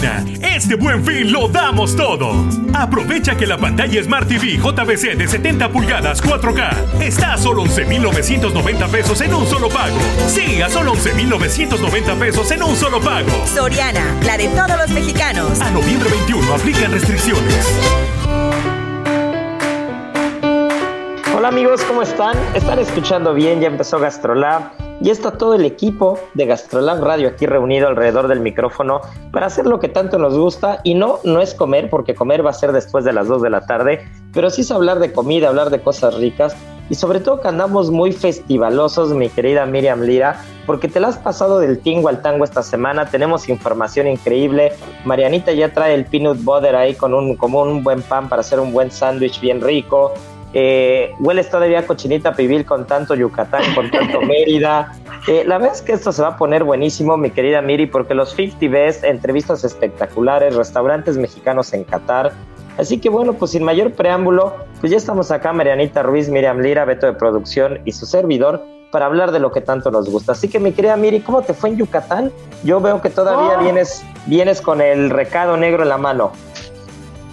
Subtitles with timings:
[0.00, 0.24] Soriana,
[0.56, 2.32] este buen fin lo damos todo.
[2.72, 8.88] Aprovecha que la pantalla Smart TV JBC de 70 pulgadas 4K está a solo 11,990
[8.88, 9.98] pesos en un solo pago.
[10.26, 13.28] Sí, a solo 11,990 pesos en un solo pago.
[13.46, 15.60] Soriana, la de todos los mexicanos.
[15.60, 17.68] A noviembre 21 aplican restricciones.
[21.36, 22.38] Hola amigos, ¿cómo están?
[22.54, 24.79] Están escuchando bien, ya empezó Gastrolab.
[25.02, 29.00] Ya está todo el equipo de Gastrolab Radio aquí reunido alrededor del micrófono
[29.32, 30.80] para hacer lo que tanto nos gusta.
[30.84, 33.48] Y no, no es comer, porque comer va a ser después de las 2 de
[33.48, 36.54] la tarde, pero sí es hablar de comida, hablar de cosas ricas.
[36.90, 41.16] Y sobre todo que andamos muy festivalosos, mi querida Miriam Lira, porque te la has
[41.16, 43.06] pasado del tingo al tango esta semana.
[43.06, 44.72] Tenemos información increíble.
[45.06, 48.60] Marianita ya trae el peanut butter ahí con un, como un buen pan para hacer
[48.60, 50.12] un buen sándwich bien rico.
[50.52, 54.92] Eh, hueles todavía cochinita pibil con tanto Yucatán, con tanto Mérida.
[55.28, 58.14] Eh, la verdad es que esto se va a poner buenísimo, mi querida Miri, porque
[58.14, 62.32] los 50 Best, entrevistas espectaculares, restaurantes mexicanos en Qatar.
[62.78, 66.84] Así que bueno, pues sin mayor preámbulo, pues ya estamos acá, Marianita Ruiz, Miriam Lira,
[66.84, 70.32] Beto de Producción y su servidor, para hablar de lo que tanto nos gusta.
[70.32, 72.32] Así que mi querida Miri, ¿cómo te fue en Yucatán?
[72.64, 73.62] Yo veo que todavía Oh.
[73.62, 76.32] vienes, vienes con el recado negro en la mano.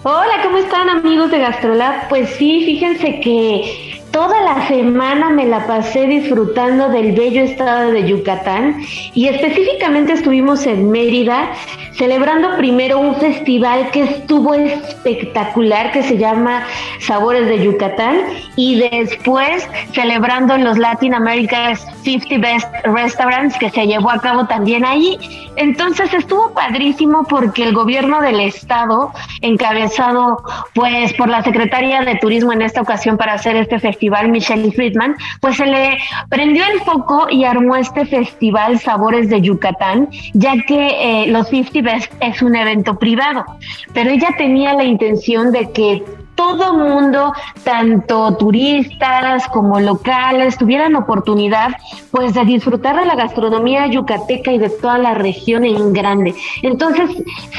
[0.04, 2.08] Hola, ¿cómo están amigos de Gastrolab?
[2.08, 8.08] Pues sí, fíjense que toda la semana me la pasé disfrutando del bello estado de
[8.08, 8.82] Yucatán
[9.14, 11.50] y específicamente estuvimos en Mérida
[11.98, 16.62] celebrando primero un festival que estuvo espectacular que se llama
[17.00, 18.20] Sabores de Yucatán
[18.54, 24.84] y después celebrando los Latin America's 50 Best Restaurants que se llevó a cabo también
[24.84, 25.18] ahí.
[25.56, 30.42] Entonces estuvo padrísimo porque el gobierno del estado, encabezado
[30.74, 33.97] pues por la secretaria de Turismo en esta ocasión para hacer este festival,
[34.28, 35.98] Michelle Friedman, pues se le
[36.28, 41.82] prendió el foco y armó este festival Sabores de Yucatán, ya que eh, los 50
[41.82, 43.44] Best es un evento privado,
[43.92, 46.02] pero ella tenía la intención de que
[46.38, 47.32] todo mundo,
[47.64, 51.70] tanto turistas como locales, tuvieran oportunidad
[52.12, 56.36] pues de disfrutar de la gastronomía yucateca y de toda la región en grande.
[56.62, 57.10] Entonces,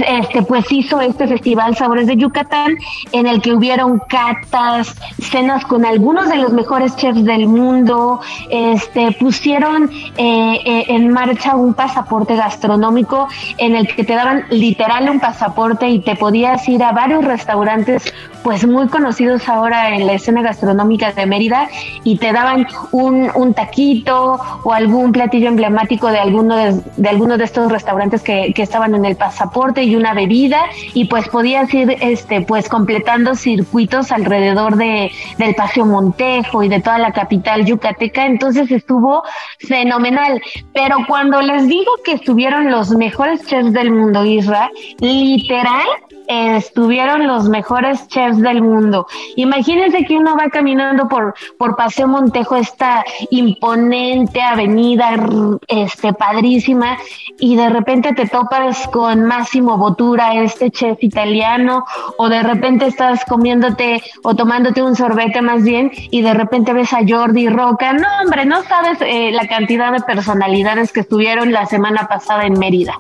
[0.07, 2.77] este pues hizo este festival Sabores de Yucatán
[3.11, 9.11] en el que hubieron catas, cenas con algunos de los mejores chefs del mundo, este
[9.19, 15.19] pusieron eh, eh, en marcha un pasaporte gastronómico en el que te daban literal un
[15.19, 18.13] pasaporte y te podías ir a varios restaurantes
[18.43, 21.69] pues muy conocidos ahora en la escena gastronómica de Mérida
[22.03, 27.37] y te daban un, un taquito o algún platillo emblemático de alguno de, de alguno
[27.37, 30.61] de estos restaurantes que, que estaban en el pasaporte y una bebida
[30.93, 36.81] y pues podías ir este pues completando circuitos alrededor de del Paseo Montejo y de
[36.81, 38.25] toda la capital yucateca.
[38.25, 39.23] Entonces estuvo
[39.59, 40.41] fenomenal.
[40.73, 44.69] Pero cuando les digo que estuvieron los mejores chefs del mundo Isra
[44.99, 45.87] literal
[46.29, 49.07] estuvieron los mejores chefs del mundo.
[49.35, 55.09] Imagínense que uno va caminando por, por Paseo Montejo, esta imponente avenida,
[55.67, 56.97] este, padrísima,
[57.39, 61.83] y de repente te topas con Máximo Bottura, este chef italiano,
[62.17, 66.93] o de repente estás comiéndote o tomándote un sorbete más bien, y de repente ves
[66.93, 67.93] a Jordi Roca.
[67.93, 72.59] No, hombre, no sabes eh, la cantidad de personalidades que estuvieron la semana pasada en
[72.59, 72.99] Mérida.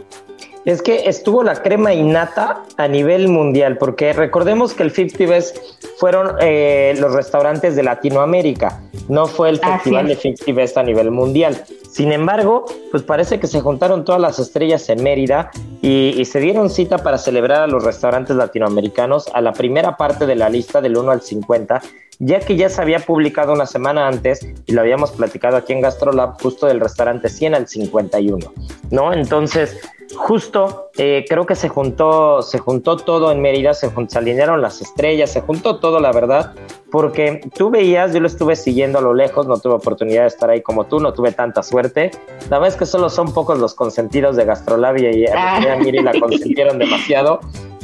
[0.65, 5.57] Es que estuvo la crema innata a nivel mundial, porque recordemos que el 50 Best
[5.97, 10.21] fueron eh, los restaurantes de Latinoamérica, no fue el festival de es.
[10.21, 11.63] 50 Best a nivel mundial.
[11.89, 15.49] Sin embargo, pues parece que se juntaron todas las estrellas en Mérida
[15.81, 20.35] y, se dieron cita para celebrar a los restaurantes latinoamericanos a la primera parte de
[20.35, 21.81] la lista del 1 al 50,
[22.19, 25.81] ya que ya se había publicado una semana antes y lo habíamos platicado aquí en
[25.81, 28.53] GastroLab justo del restaurante 100 al 51,
[28.91, 29.13] ¿no?
[29.13, 29.79] Entonces,
[30.15, 34.81] justo eh, creo que se juntó, se juntó todo en Mérida, se, se, alinearon las
[34.81, 36.55] estrellas, se juntó todo, la verdad,
[36.91, 40.49] porque tú veías, yo lo estuve siguiendo a lo lejos, no tuve oportunidad de estar
[40.49, 42.11] ahí como tú, no tuve tanta suerte.
[42.49, 46.11] La verdad es que solo son pocos los consentidos de Gastrolabia y a, Miri la
[46.19, 47.39] consintieron demasiado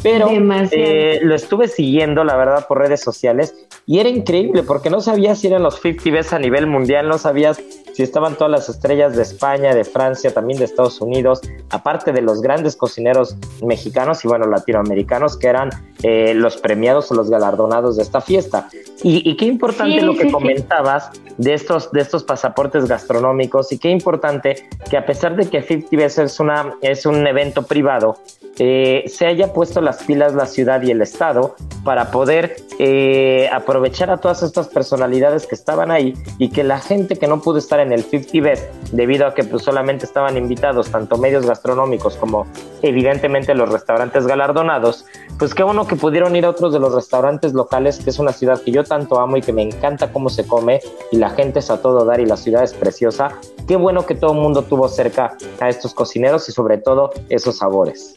[0.05, 0.29] pero
[0.69, 3.55] eh, lo estuve siguiendo, la verdad, por redes sociales
[3.87, 7.17] y era increíble porque no sabías si eran los 50 Best a nivel mundial, no
[7.17, 7.59] sabías
[7.95, 12.21] si estaban todas las estrellas de España, de Francia, también de Estados Unidos, aparte de
[12.21, 15.69] los grandes cocineros mexicanos y bueno, latinoamericanos que eran
[16.03, 18.67] eh, los premiados o los galardonados de esta fiesta.
[19.01, 24.67] Y, qué importante lo que comentabas de estos, de estos pasaportes gastronómicos y qué importante
[24.89, 28.17] que a pesar de que 50 Best es, una, es un evento privado,
[28.57, 34.09] eh, se haya puesto las pilas la ciudad y el Estado para poder eh, aprovechar
[34.09, 37.79] a todas estas personalidades que estaban ahí y que la gente que no pudo estar
[37.79, 42.47] en el 50 Best debido a que pues, solamente estaban invitados tanto medios gastronómicos como
[42.81, 45.05] evidentemente los restaurantes galardonados,
[45.37, 48.31] pues qué bueno que pudieron ir a otros de los restaurantes locales, que es una
[48.31, 50.79] ciudad que yo tanto amo y que me encanta cómo se come
[51.11, 53.29] y la gente es a todo dar y la ciudad es preciosa.
[53.67, 57.57] Qué bueno que todo el mundo tuvo cerca a estos cocineros y sobre todo esos
[57.57, 58.15] sabores.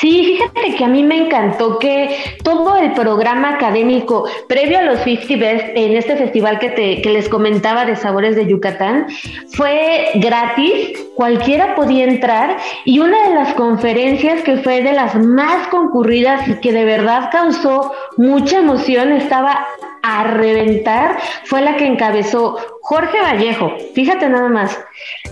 [0.00, 5.00] Sí, fíjate que a mí me encantó que todo el programa académico previo a los
[5.00, 9.08] 50 Best en este festival que, te, que les comentaba de Sabores de Yucatán
[9.52, 12.56] fue gratis, cualquiera podía entrar
[12.86, 17.28] y una de las conferencias que fue de las más concurridas y que de verdad
[17.30, 19.66] causó mucha emoción estaba
[20.02, 24.80] a reventar fue la que encabezó Jorge Vallejo, fíjate nada más,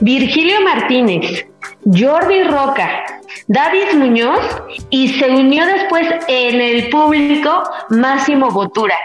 [0.01, 1.47] Virgilio Martínez,
[1.85, 3.05] Jordi Roca,
[3.47, 4.41] David Muñoz
[4.91, 8.97] y se unió después en el público Máximo Botura.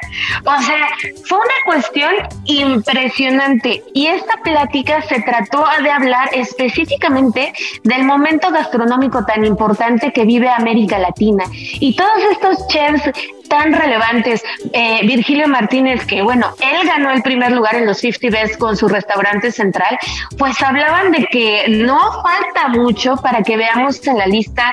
[0.44, 0.88] O sea,
[1.25, 2.14] fue una cuestión
[2.46, 7.54] impresionante y esta plática se trató de hablar específicamente
[7.84, 13.12] del momento gastronómico tan importante que vive América Latina y todos estos chefs
[13.54, 14.44] tan relevantes.
[14.74, 18.75] Eh, Virgilio Martínez, que bueno, él ganó el primer lugar en los 50 Best con
[18.75, 19.98] su restaurante central,
[20.38, 24.71] pues hablaban de que no falta mucho para que veamos en la lista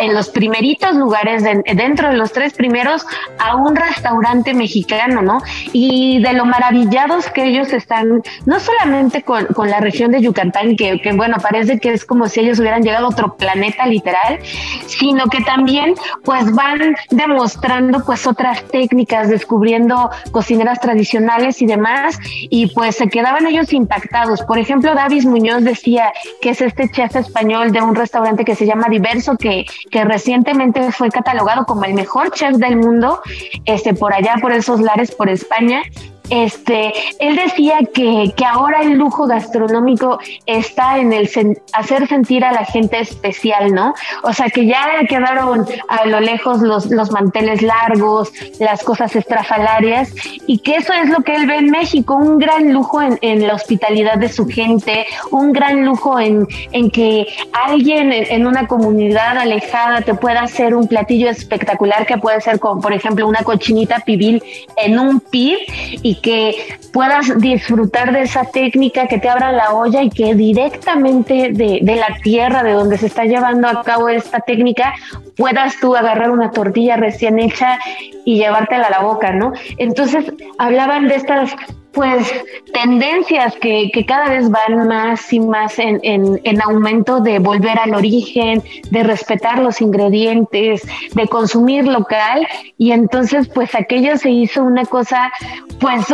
[0.00, 3.06] en los primeritos lugares, dentro de los tres primeros,
[3.38, 5.40] a un restaurante mexicano, ¿no?
[5.72, 11.00] Y de lo maravillados que ellos están, no solamente con, la región de Yucatán, que,
[11.00, 14.38] que bueno, parece que es como si ellos hubieran llegado a otro planeta literal,
[14.86, 15.94] sino que también
[16.24, 23.46] pues van demostrando pues otras técnicas, descubriendo cocineras tradicionales y demás, y pues se quedaban
[23.46, 24.42] ellos impactados.
[24.42, 28.66] Por ejemplo, David Muñoz decía que es este chef español de un restaurante que se
[28.66, 33.20] llama Diverso, que, que recientemente fue catalogado como el mejor chef del mundo,
[33.64, 35.82] este, por allá, por esos lares, por España,
[36.30, 41.28] este, él decía que, que, ahora el lujo gastronómico está en el
[41.72, 43.94] hacer sentir a la gente especial, ¿no?
[44.22, 50.12] O sea, que ya quedaron a lo lejos los, los manteles largos, las cosas estrafalarias,
[50.46, 53.54] y que eso es lo que él ve en México, un gran lujo en, la
[53.54, 60.00] hospitalidad de su gente, un gran lujo en, en que alguien en, una comunidad alejada
[60.00, 64.42] te pueda hacer un platillo espectacular que puede ser como, por ejemplo, una cochinita pibil
[64.76, 65.58] en un pib
[66.02, 71.50] y que puedas disfrutar de esa técnica, que te abra la olla y que directamente
[71.52, 74.94] de, de la tierra de donde se está llevando a cabo esta técnica
[75.36, 77.78] puedas tú agarrar una tortilla recién hecha
[78.24, 79.52] y llevártela a la boca, ¿no?
[79.78, 80.24] Entonces
[80.58, 81.54] hablaban de estas
[81.96, 82.30] pues
[82.74, 87.78] tendencias que, que, cada vez van más y más en, en, en, aumento de volver
[87.78, 90.82] al origen, de respetar los ingredientes,
[91.14, 92.46] de consumir local.
[92.76, 95.32] Y entonces pues aquello se hizo una cosa
[95.80, 96.04] pues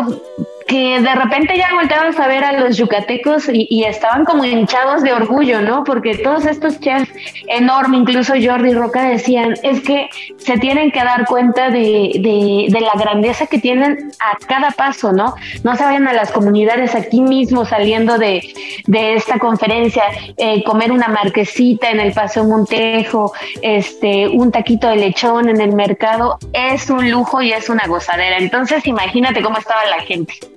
[0.67, 5.13] que de repente ya volteamos a ver a los yucatecos y, estaban como hinchados de
[5.13, 5.85] orgullo, ¿no?
[5.85, 7.11] Porque todos estos chefs
[7.49, 12.93] enormes, incluso Jordi Roca decían, es que se tienen que dar cuenta de, de, la
[12.95, 15.35] grandeza que tienen a cada paso, ¿no?
[15.65, 18.43] No se vayan a las comunidades aquí mismo saliendo de,
[18.87, 20.05] de esta conferencia,
[20.37, 25.73] eh, comer una marquesita en el Paseo Montejo, este, un taquito de lechón en el
[25.75, 28.39] mercado, es un lujo y es una gozadera.
[28.39, 30.52] Entonces imagínate cómo estaba la gente.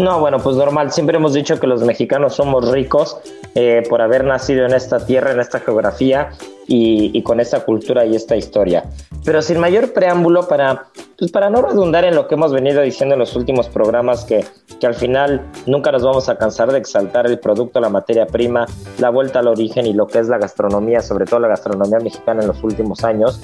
[0.00, 0.92] No, bueno, pues normal.
[0.92, 3.18] Siempre hemos dicho que los mexicanos somos ricos
[3.56, 6.30] eh, por haber nacido en esta tierra, en esta geografía
[6.68, 8.84] y, con esta cultura y esta historia.
[9.24, 10.86] Pero sin mayor preámbulo, para,
[11.18, 14.44] pues para no redundar en lo que hemos venido diciendo en los últimos programas, que,
[14.78, 18.66] que al final nunca nos vamos a cansar de exaltar el producto, la materia prima,
[18.98, 22.42] la vuelta al origen y lo que es la gastronomía, sobre todo la gastronomía mexicana
[22.42, 23.40] en los últimos años.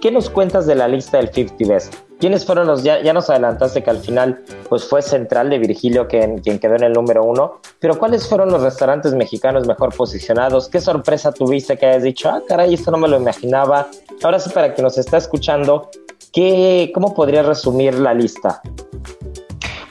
[0.00, 1.94] ¿Qué nos cuentas de la lista del 50 Best?
[2.18, 6.08] ¿Quiénes fueron los, ya, ya nos adelantaste que al final pues fue Central de Virgilio
[6.08, 10.68] quien, quien quedó en el número uno, pero ¿cuáles fueron los restaurantes mexicanos mejor posicionados?
[10.68, 13.88] ¿Qué sorpresa tuviste que hayas dicho, ah, caray, esto no me lo imaginaba?
[14.22, 15.90] Ahora sí, para que nos está escuchando,
[16.32, 18.62] ¿qué, ¿cómo podrías resumir la lista?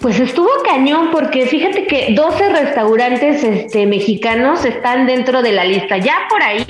[0.06, 5.98] Pues estuvo cañón porque fíjate que 12 restaurantes este, mexicanos están dentro de la lista.
[5.98, 6.68] Ya por ahí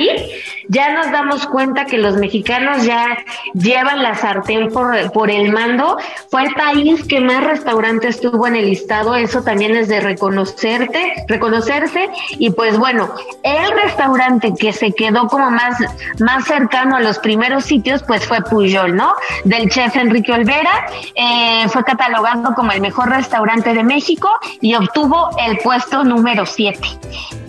[0.70, 3.18] ya nos damos cuenta que los mexicanos ya
[3.54, 5.98] llevan la sartén por, por el mando.
[6.32, 9.16] Fue el país que más restaurantes tuvo en el listado.
[9.16, 12.10] Eso también es de reconocerte, reconocerse.
[12.40, 13.14] Y pues bueno,
[13.44, 15.78] el restaurante que se quedó como más,
[16.22, 19.14] más cercano a los primeros sitios, pues fue Puyol, ¿no?
[19.44, 20.88] Del chef Enrique Olvera.
[21.16, 24.30] Eh, fue catalogado como el mejor restaurante restaurante de México
[24.62, 26.80] y obtuvo el puesto número 7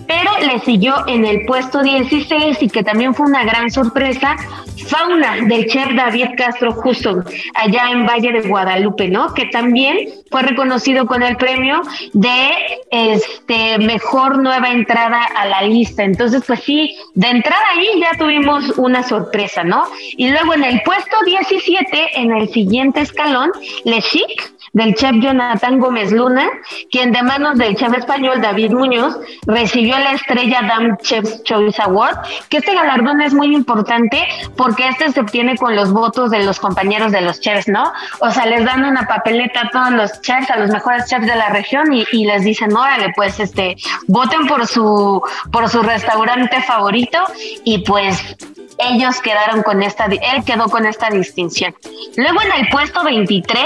[0.07, 4.35] pero le siguió en el puesto 16 y que también fue una gran sorpresa,
[4.87, 7.23] Fauna del chef David Castro Justo,
[7.55, 9.33] allá en Valle de Guadalupe, ¿no?
[9.33, 9.97] Que también
[10.31, 11.81] fue reconocido con el premio
[12.13, 12.51] de
[12.89, 16.03] este mejor nueva entrada a la lista.
[16.03, 19.83] Entonces, pues sí, de entrada ahí ya tuvimos una sorpresa, ¿no?
[20.15, 23.51] Y luego en el puesto 17, en el siguiente escalón,
[23.83, 26.47] Le Chic del chef Jonathan Gómez Luna,
[26.91, 32.17] quien de manos del chef español David Muñoz recibió la estrella Dam Chef's Choice Award,
[32.49, 36.59] que este galardón es muy importante porque este se obtiene con los votos de los
[36.59, 37.91] compañeros de los chefs, ¿no?
[38.19, 41.35] O sea, les dan una papeleta a todos los chefs, a los mejores chefs de
[41.35, 45.21] la región y, les dicen, órale, pues este, voten por su,
[45.51, 47.19] por su restaurante favorito
[47.63, 48.35] y pues
[48.77, 51.75] ellos quedaron con esta, él quedó con esta distinción.
[52.15, 53.65] Luego en el puesto 23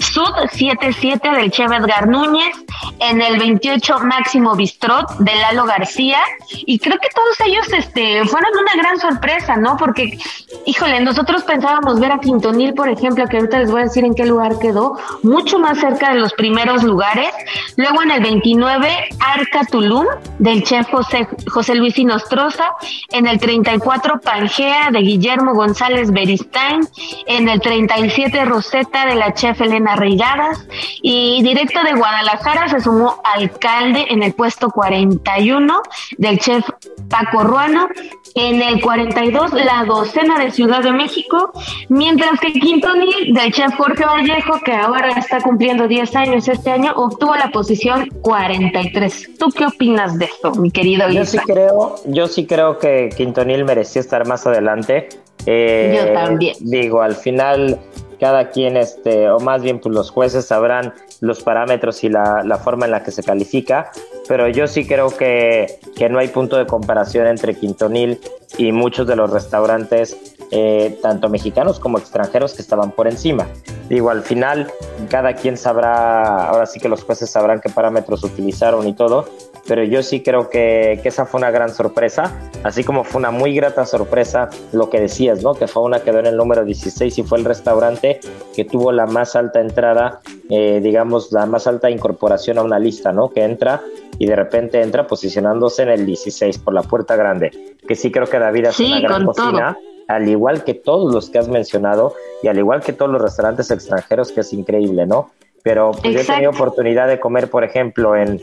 [0.00, 2.56] Sud 77 del Chef Edgar Núñez,
[2.98, 6.18] en el 28 Máximo Bistrot de Lalo García,
[6.50, 9.76] y creo que todos ellos este, fueron una gran sorpresa, ¿no?
[9.76, 10.18] Porque,
[10.66, 14.14] híjole, nosotros pensábamos ver a Quintonil, por ejemplo, que ahorita les voy a decir en
[14.14, 17.30] qué lugar quedó, mucho más cerca de los primeros lugares.
[17.76, 20.06] Luego en el 29, Arca Tulum
[20.38, 22.72] del chef José, José Luis Inostroza,
[23.10, 26.88] en el 34, Pangea de Guillermo González Beristain,
[27.26, 30.66] en el 37, Rosetta de la chef Elena Arreigadas
[31.02, 35.82] y directo de Guadalajara se sumó alcalde en el puesto 41
[36.18, 36.68] del chef
[37.08, 37.88] Paco Ruano,
[38.34, 41.52] en el 42 la docena de Ciudad de México,
[41.88, 46.92] mientras que Quintonil del chef Jorge Vallejo, que ahora está cumpliendo 10 años este año,
[46.96, 49.30] obtuvo la posición 43.
[49.38, 53.64] ¿Tú qué opinas de esto, mi querido Yo sí creo, yo sí creo que Quintonil
[53.64, 55.08] merecía estar más adelante.
[55.46, 56.54] Eh, yo también.
[56.60, 57.78] Digo, al final
[58.20, 62.58] cada quien, este, o más bien pues los jueces sabrán los parámetros y la, la
[62.58, 63.90] forma en la que se califica,
[64.28, 68.20] pero yo sí creo que, que, no hay punto de comparación entre Quintonil
[68.58, 70.16] y muchos de los restaurantes,
[70.50, 73.48] eh, tanto mexicanos como extranjeros, que estaban por encima.
[73.88, 74.70] Digo, al final,
[75.08, 79.28] cada quien sabrá, ahora sí que los jueces sabrán qué parámetros utilizaron y todo,
[79.70, 83.30] pero yo sí creo que, que, esa fue una gran sorpresa, así como fue una
[83.30, 85.54] muy grata sorpresa lo que decías, ¿no?
[85.54, 88.18] Que fue una quedó en el número 16 y fue el restaurante
[88.52, 93.12] que tuvo la más alta entrada, eh, digamos, la más alta incorporación a una lista,
[93.12, 93.28] ¿no?
[93.28, 93.80] Que entra
[94.18, 98.26] y de repente entra posicionándose en el 16 por la puerta grande, que sí creo
[98.26, 99.78] que David hace una gran cocina.
[100.08, 103.70] Al igual que todos los que has mencionado y al igual que todos los restaurantes
[103.70, 105.30] extranjeros, que es increíble, ¿no?
[105.62, 108.40] Pero pues, yo he tenido oportunidad de comer, por ejemplo, en,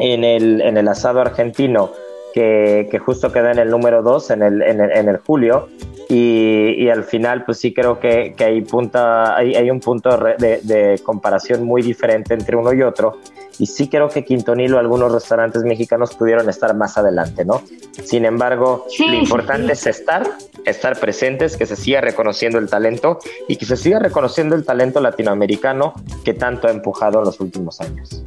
[0.00, 1.90] en el, en el asado argentino,
[2.32, 5.68] que, que justo queda en el número 2 en el, en, el, en el julio.
[6.08, 10.10] Y, y, al final, pues sí creo que, que hay, punta, hay, hay, un punto
[10.16, 13.18] de, de, comparación muy diferente entre uno y otro.
[13.60, 17.62] Y sí creo que Quintonil o algunos restaurantes mexicanos pudieron estar más adelante, ¿no?
[18.02, 19.88] Sin embargo, sí, lo importante sí.
[19.88, 20.26] es estar,
[20.64, 25.00] estar presentes, que se siga reconociendo el talento y que se siga reconociendo el talento
[25.00, 28.24] latinoamericano que tanto ha empujado en los últimos años.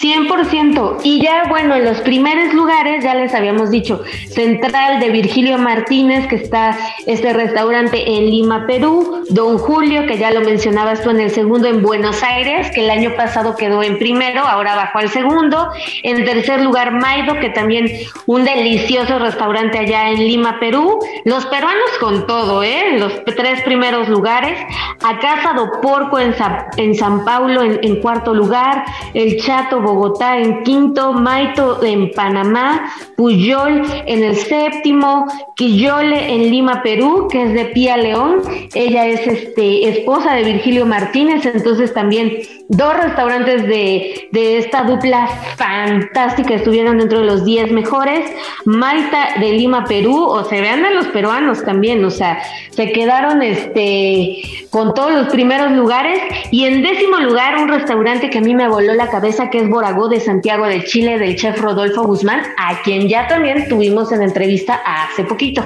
[0.00, 0.98] 100%.
[1.02, 6.26] Y ya, bueno, en los primeros lugares, ya les habíamos dicho, Central de Virgilio Martínez,
[6.26, 11.20] que está este restaurante en Lima, Perú, Don Julio, que ya lo mencionabas tú en
[11.20, 15.10] el segundo, en Buenos Aires, que el año pasado quedó en primero, ahora bajó al
[15.10, 15.68] segundo.
[16.02, 17.88] En tercer lugar, Maido, que también
[18.26, 20.98] un delicioso restaurante allá en Lima, Perú.
[21.24, 22.96] Los peruanos con todo, ¿eh?
[22.98, 24.58] Los tres primeros lugares.
[25.02, 26.34] A Casa do Porco en,
[26.76, 28.84] en San Paulo en, en cuarto lugar.
[29.14, 29.36] El
[29.68, 35.26] Bogotá en quinto, Maito en Panamá, Puyol en el séptimo,
[35.56, 38.42] Quillole en Lima, Perú, que es de Pía León.
[38.74, 42.38] Ella es este, esposa de Virgilio Martínez, entonces también
[42.68, 45.26] dos restaurantes de, de esta dupla
[45.56, 48.30] fantástica estuvieron dentro de los 10 mejores.
[48.64, 52.40] Maita de Lima, Perú, o se vean a los peruanos también, o sea,
[52.70, 56.20] se quedaron este, con todos los primeros lugares.
[56.50, 59.68] Y en décimo lugar, un restaurante que a mí me voló la cabeza, que es
[59.68, 64.22] Boragó de Santiago de Chile, del chef Rodolfo Guzmán, a quien ya también tuvimos en
[64.22, 65.62] entrevista hace poquito.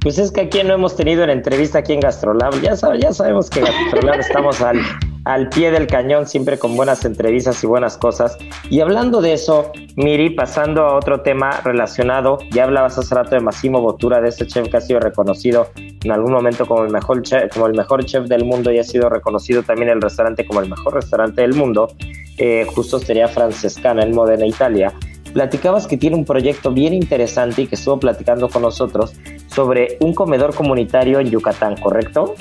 [0.00, 2.60] Pues es que aquí no hemos tenido en entrevista aquí en Gastrolab.
[2.60, 4.80] Ya, ya sabemos que en Gastrolab estamos al,
[5.24, 8.36] al pie del cañón, siempre con buenas entrevistas y buenas cosas.
[8.68, 13.40] Y hablando de eso, Miri, pasando a otro tema relacionado, ya hablabas hace rato de
[13.40, 17.22] Massimo Bottura, de este chef que ha sido reconocido en algún momento como el mejor
[17.22, 20.60] chef, como el mejor chef del mundo y ha sido reconocido también el restaurante como
[20.60, 21.88] el mejor restaurante del mundo.
[22.38, 24.92] Eh, justo sería Francescana en Modena, Italia
[25.34, 29.12] platicabas que tiene un proyecto bien interesante y que estuvo platicando con nosotros
[29.48, 32.34] sobre un comedor comunitario en Yucatán, ¿correcto?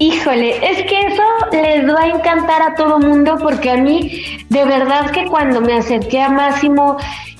[0.00, 1.22] Híjole, es que eso
[1.52, 5.74] les va a encantar a todo mundo porque a mí de verdad que cuando me
[5.74, 6.96] acerqué a Máximo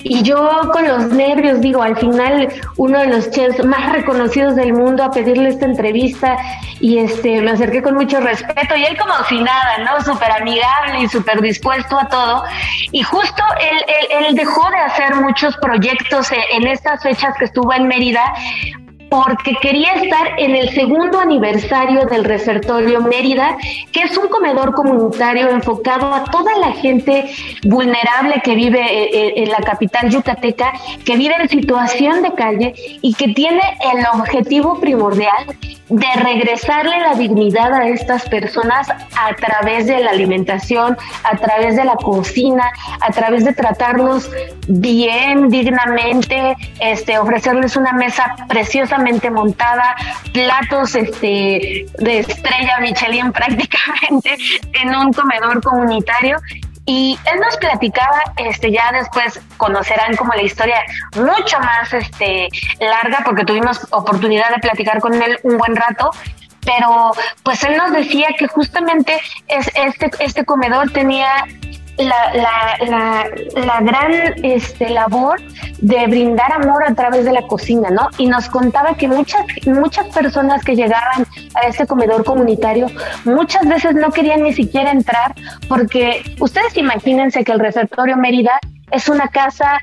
[0.07, 2.47] y yo con los nervios digo, al final
[2.77, 6.37] uno de los chefs más reconocidos del mundo a pedirle esta entrevista
[6.79, 9.99] y este me acerqué con mucho respeto y él como si nada, ¿no?
[10.05, 12.43] Súper amigable y súper dispuesto a todo.
[12.91, 17.87] Y justo él, él, dejó de hacer muchos proyectos en estas fechas que estuvo en
[17.87, 18.31] Mérida
[19.15, 23.55] porque quería estar en el segundo aniversario del Resertorio Mérida,
[23.93, 27.31] que es un comedor comunitario enfocado a toda la gente
[27.63, 30.73] vulnerable que vive eh, eh, en la capital yucateca,
[31.05, 33.61] que vive en situación de calle y que tiene
[33.93, 35.45] el objetivo primordial
[35.87, 41.85] de regresarle la dignidad a estas personas a través de la alimentación, a través de
[41.85, 42.69] la cocina,
[42.99, 44.29] a través de tratarlos
[44.67, 49.95] bien, dignamente, este, ofrecerles una mesa preciosamente montada,
[50.33, 54.37] platos este, de estrella Michelin prácticamente
[54.73, 56.37] en un comedor comunitario.
[56.87, 60.77] Y él nos platicaba, este, ya después conocerán como la historia
[61.15, 62.47] mucho más este,
[62.79, 66.11] larga, porque tuvimos oportunidad de platicar con él un buen rato,
[66.63, 67.11] pero
[67.43, 71.45] pues él nos decía que justamente es, este, este comedor tenía
[71.97, 73.25] la, la, la,
[73.65, 75.41] la, gran este, labor
[75.79, 78.09] de brindar amor a través de la cocina, ¿no?
[78.17, 82.87] Y nos contaba que muchas, muchas personas que llegaban a este comedor comunitario
[83.23, 85.33] muchas veces no querían ni siquiera entrar
[85.69, 88.59] porque ustedes imagínense que el receptorio Mérida
[88.91, 89.79] es una casa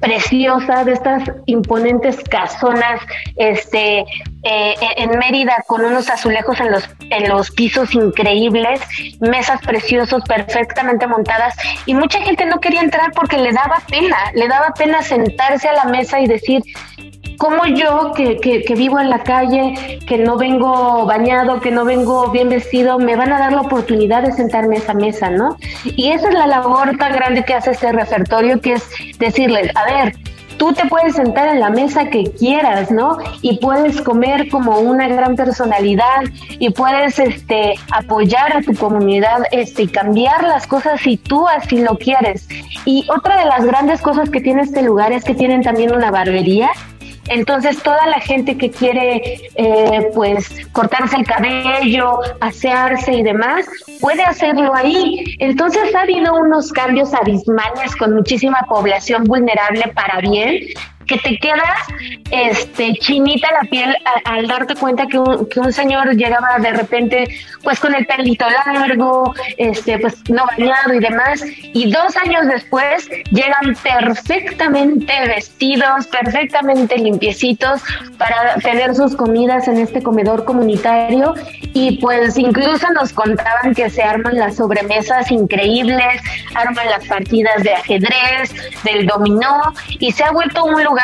[0.00, 3.00] preciosa, de estas imponentes casonas
[3.36, 4.04] este,
[4.44, 8.80] eh, en Mérida con unos azulejos en los, en los pisos increíbles,
[9.20, 11.54] mesas preciosos, perfectamente montadas,
[11.86, 15.72] y mucha gente no quería entrar porque le daba pena, le daba pena sentarse a
[15.72, 16.62] la mesa y decir,
[17.38, 22.30] como yo, que, que, vivo en la calle, que no vengo bañado, que no vengo
[22.30, 25.56] bien vestido, me van a dar la oportunidad de sentarme a esa mesa, ¿no?
[25.84, 29.84] Y esa es la labor tan grande que hace este repertorio, que es decirles, a
[29.84, 30.16] ver,
[30.56, 33.18] tú te puedes sentar en la mesa que quieras, ¿no?
[33.40, 36.24] Y puedes comer como una gran personalidad
[36.58, 41.82] y puedes este apoyar a tu comunidad este y cambiar las cosas si tú así
[41.82, 42.48] lo quieres.
[42.84, 46.10] Y otra de las grandes cosas que tiene este lugar es que tienen también una
[46.10, 46.70] barbería
[47.28, 53.66] entonces toda la gente que quiere eh, pues cortarse el cabello, asearse y demás,
[54.00, 55.36] puede hacerlo ahí.
[55.38, 60.60] Entonces ha habido unos cambios abismales con muchísima población vulnerable para bien
[61.08, 61.78] que te quedas
[62.30, 67.28] este, chinita la piel al, darte cuenta que un, que un, señor llegaba de repente
[67.62, 73.08] pues con el pelito largo, este, pues no bañado y demás, y dos años después
[73.30, 77.82] llegan perfectamente vestidos, perfectamente limpiecitos
[78.18, 81.34] para tener sus comidas en este comedor comunitario
[81.72, 86.20] y pues incluso nos contaban que se arman las sobremesas increíbles,
[86.54, 90.97] arman las partidas de ajedrez, del dominó y se ha vuelto un lugar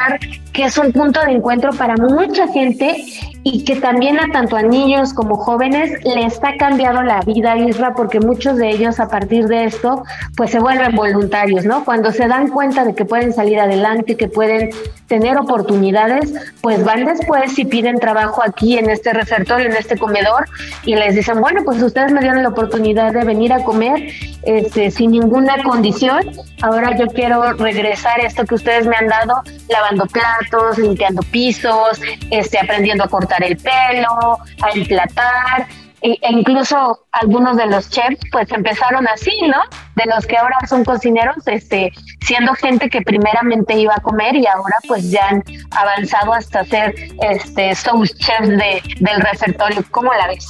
[0.52, 3.04] que es un punto de encuentro para mucha gente
[3.42, 7.94] y que también a tanto a niños como jóvenes le está cambiando la vida, Isra,
[7.94, 10.02] porque muchos de ellos a partir de esto
[10.36, 11.84] pues se vuelven voluntarios, ¿no?
[11.84, 14.70] Cuando se dan cuenta de que pueden salir adelante, que pueden
[15.08, 20.46] tener oportunidades, pues van después y piden trabajo aquí en este refertorio, en este comedor
[20.84, 24.08] y les dicen, bueno, pues ustedes me dieron la oportunidad de venir a comer
[24.44, 26.30] este, sin ninguna condición,
[26.62, 29.42] ahora yo quiero regresar esto que ustedes me han dado,
[29.84, 35.66] lavando platos, limpiando pisos, este, aprendiendo a cortar el pelo, a emplatar,
[36.00, 39.60] e, e incluso algunos de los chefs pues empezaron así, ¿no?
[39.96, 44.46] De los que ahora son cocineros, este, siendo gente que primeramente iba a comer y
[44.46, 49.84] ahora pues ya han avanzado hasta ser este sous chefs de, del repertorio.
[49.90, 50.46] ¿Cómo la ves?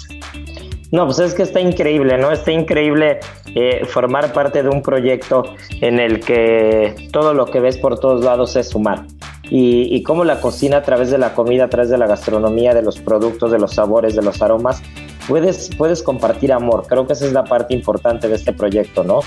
[0.95, 2.31] No, pues es que está increíble, ¿no?
[2.31, 3.19] Está increíble
[3.57, 5.43] eh, formar parte de un proyecto
[5.81, 9.05] en el que todo lo que ves por todos lados es sumar.
[9.51, 12.75] Y, y cómo la cocina a través de la comida, a través de la gastronomía,
[12.75, 14.85] de los productos, de los sabores, de los aromas,
[15.27, 16.85] puedes, puedes compartir amor.
[16.87, 19.19] Creo que esa es la parte importante de este proyecto, ¿no?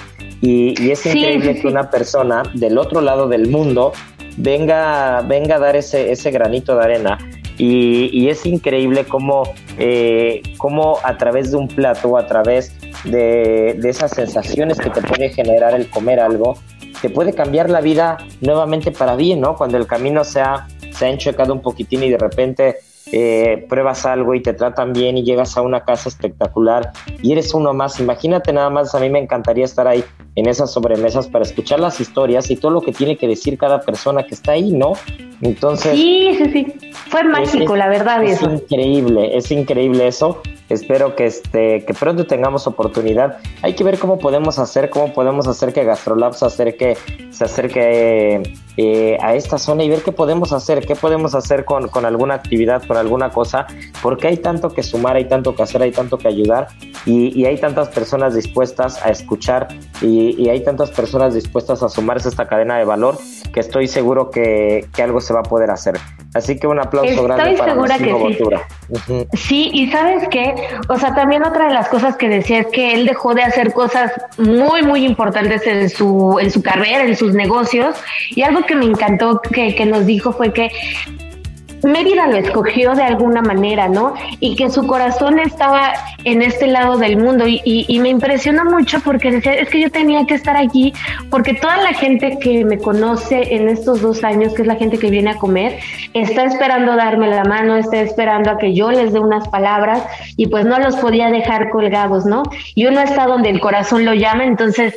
[0.42, 3.92] Y, es increíble que una persona del otro lado del mundo
[4.38, 7.18] venga, venga a dar ese, ese granito de arena.
[7.58, 9.44] Y, es increíble cómo,
[9.78, 15.02] eh, cómo, a través de un plato, a través de, de esas sensaciones que te
[15.02, 16.58] puede generar el comer algo,
[17.02, 19.56] te puede cambiar la vida nuevamente para bien, ¿no?
[19.56, 21.10] Cuando el camino se ha, se ha
[21.54, 22.78] un poquitín y de repente
[23.12, 26.92] eh, pruebas algo y te tratan bien y llegas a una casa espectacular
[27.22, 28.00] y eres uno más.
[28.00, 30.04] Imagínate nada más, a mí me encantaría estar ahí
[30.36, 33.82] en esas sobremesas para escuchar las historias y todo lo que tiene que decir cada
[33.82, 34.94] persona que está ahí, ¿no?
[35.42, 35.94] Entonces...
[35.94, 36.92] Sí, sí, sí.
[37.10, 38.24] Fue mágico, la verdad.
[38.24, 40.42] Es increíble, es increíble eso.
[40.70, 43.38] Espero que, este, que pronto tengamos oportunidad.
[43.62, 46.98] Hay que ver cómo podemos hacer, cómo podemos hacer que Gastrolab se acerque,
[47.30, 48.44] se acerque
[48.76, 52.34] eh, a esta zona y ver qué podemos hacer, qué podemos hacer con, con, alguna
[52.34, 53.68] actividad, con alguna cosa,
[54.02, 56.68] porque hay tanto que sumar, hay tanto que hacer, hay tanto que ayudar
[57.06, 59.68] y, y hay tantas personas dispuestas a escuchar
[60.02, 63.18] y, y, hay tantas personas dispuestas a sumarse a esta cadena de valor
[63.54, 65.96] que estoy seguro que, que algo se va a poder hacer.
[66.34, 68.38] Así que un aplauso Estoy grande para segura que
[69.06, 69.28] sí.
[69.34, 70.54] Sí, y sabes qué,
[70.90, 73.74] o sea, también otra de las cosas que decía es que él dejó de hacer
[73.74, 77.96] cosas muy, muy importantes en su, en su carrera, en sus negocios,
[78.30, 80.70] y algo que me encantó que, que nos dijo fue que
[81.84, 84.14] Mérida lo escogió de alguna manera, ¿no?
[84.40, 89.32] Y que su corazón estaba en este lado del mundo y, me impresiona mucho porque
[89.32, 90.94] decía, es que yo tenía que estar aquí
[91.30, 94.98] porque toda la gente que me conoce en estos dos años, que es la gente
[94.98, 95.80] que viene a comer,
[96.14, 100.04] está esperando darme la mano, está esperando a que yo les dé unas palabras
[100.36, 102.44] y pues no los podía dejar colgados, ¿no?
[102.76, 104.96] Y uno está donde el corazón lo llama, entonces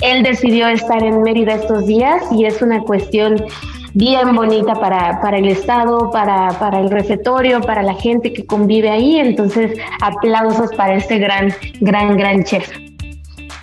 [0.00, 3.36] él decidió estar en Mérida estos días y es una cuestión
[3.94, 8.90] bien bonita para, para el Estado, para, para el refectorio, para la gente que convive
[8.90, 9.18] ahí.
[9.18, 12.70] Entonces, aplausos para este gran, gran, gran chef.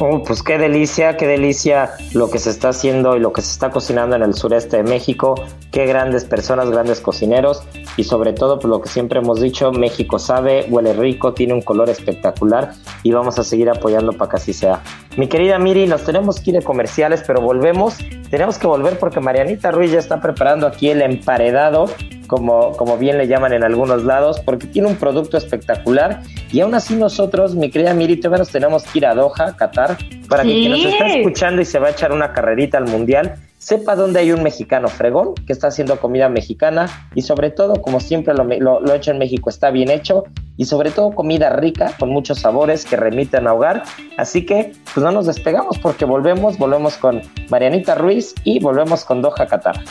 [0.02, 3.52] Oh, pues qué delicia, qué delicia lo que se está haciendo y lo que se
[3.52, 5.36] está cocinando en el sureste de México.
[5.74, 7.64] Qué grandes personas, grandes cocineros
[7.98, 11.62] y sobre todo, pues lo que siempre hemos dicho, México sabe, huele rico, tiene un
[11.62, 12.72] color espectacular
[13.04, 14.82] y vamos a seguir apoyando para que así sea.
[15.20, 17.98] Mi querida Miri, nos tenemos que ir de comerciales, pero volvemos.
[18.30, 21.88] Tenemos que volver porque Marianita Ruiz ya está preparando aquí el emparedado
[22.28, 26.22] como, como bien le llaman en algunos lados, porque tiene un producto espectacular.
[26.54, 29.98] Y aún así nosotros, mi querida Miri, todavía nos tenemos que ir a Doha, Qatar,
[30.30, 33.36] para que quien nos está escuchando y se va a echar una carrerita al Mundial,
[33.60, 38.00] sepa dónde hay un mexicano fregón que está haciendo comida mexicana y sobre todo, como
[38.00, 40.24] siempre lo, lo, hecho en México, está bien hecho
[40.58, 43.84] y sobre todo comida rica con muchos sabores que remiten a hogar.
[44.18, 49.22] Así que pues no nos despegamos porque volvemos, volvemos con Marianita Ruiz y volvemos con
[49.22, 49.84] Doha Qatar.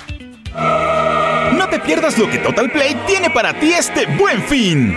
[1.57, 4.97] No te pierdas lo que Total Play tiene para ti este buen fin.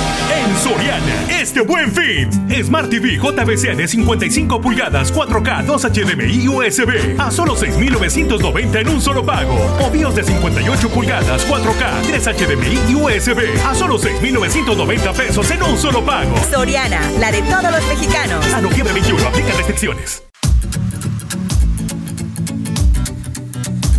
[0.31, 2.29] En Soriana, este buen fin.
[2.63, 7.19] Smart TV JBC de 55 pulgadas, 4K, 2 HDMI y USB.
[7.19, 9.55] A solo 6,990 en un solo pago.
[9.81, 13.39] O BIOS de 58 pulgadas, 4K, 3 HDMI y USB.
[13.65, 16.33] A solo 6,990 pesos en un solo pago.
[16.49, 18.45] Soriana, la de todos los mexicanos.
[18.53, 20.23] A noviembre 21, aplica restricciones.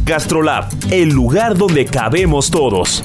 [0.06, 3.04] Gastrolab, el lugar donde cabemos todos.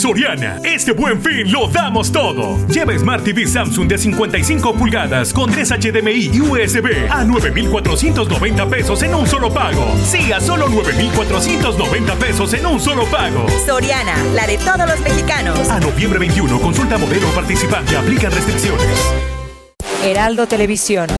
[0.00, 2.56] Soriana, este buen fin lo damos todo.
[2.68, 9.02] Lleva Smart TV Samsung de 55 pulgadas con 3 HDMI y USB a 9,490 pesos
[9.02, 9.94] en un solo pago.
[10.02, 13.46] Sí, a solo 9,490 pesos en un solo pago.
[13.66, 15.68] Soriana, la de todos los mexicanos.
[15.68, 18.88] A noviembre 21, consulta modelo participante, aplica restricciones.
[20.02, 21.19] Heraldo Televisión.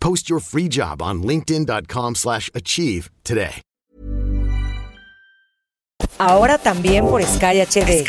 [0.00, 3.62] Post your free job on linkedin.com/achieve slash achieve today.
[6.18, 8.04] Ahora también por Sky HD.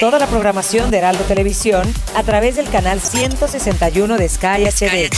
[0.00, 1.82] Toda la programación de Heraldo Televisión
[2.16, 5.10] a través del canal 161 de Sky HD.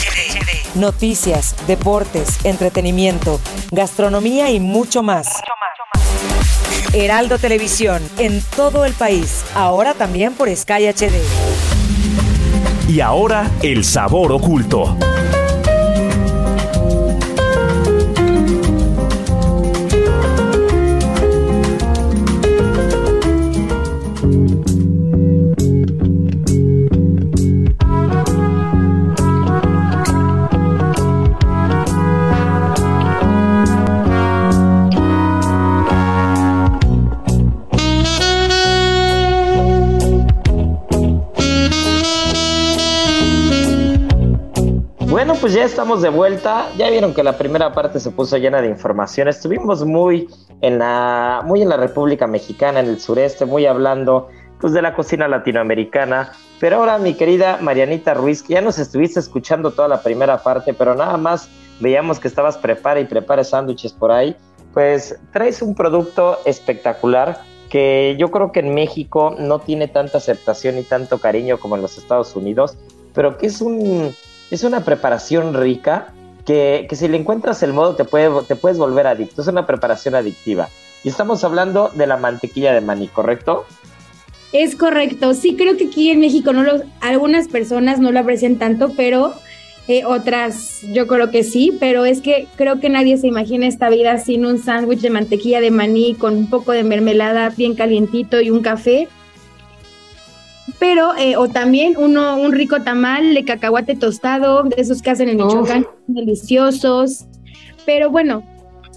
[0.74, 5.28] Noticias, deportes, entretenimiento, gastronomía y mucho más.
[6.92, 9.44] Heraldo Televisión en todo el país.
[9.54, 11.22] Ahora también por Sky HD.
[12.88, 14.96] Y ahora, el sabor oculto.
[45.40, 46.68] Pues ya estamos de vuelta.
[46.76, 49.26] Ya vieron que la primera parte se puso llena de información.
[49.26, 50.28] Estuvimos muy
[50.60, 54.28] en la, muy en la República Mexicana, en el sureste, muy hablando
[54.60, 56.32] pues de la cocina latinoamericana.
[56.58, 60.74] Pero ahora, mi querida Marianita Ruiz, que ya nos estuviste escuchando toda la primera parte,
[60.74, 61.48] pero nada más
[61.80, 64.36] veíamos que estabas prepara y prepara sándwiches por ahí.
[64.74, 70.76] Pues traes un producto espectacular que yo creo que en México no tiene tanta aceptación
[70.76, 72.76] y tanto cariño como en los Estados Unidos,
[73.14, 74.14] pero que es un
[74.50, 76.12] es una preparación rica
[76.44, 79.42] que, que, si le encuentras el modo te, puede, te puedes volver adicto.
[79.42, 80.68] Es una preparación adictiva.
[81.04, 83.66] Y estamos hablando de la mantequilla de maní, ¿correcto?
[84.52, 85.34] Es correcto.
[85.34, 89.32] Sí, creo que aquí en México no lo, algunas personas no lo aprecian tanto, pero
[89.86, 91.76] eh, otras yo creo que sí.
[91.78, 95.60] Pero es que creo que nadie se imagina esta vida sin un sándwich de mantequilla
[95.60, 99.08] de maní con un poco de mermelada bien calientito y un café
[100.80, 105.28] pero eh, o también uno un rico tamal de cacahuate tostado, de esos que hacen
[105.28, 107.26] en Michoacán, deliciosos.
[107.84, 108.42] Pero bueno,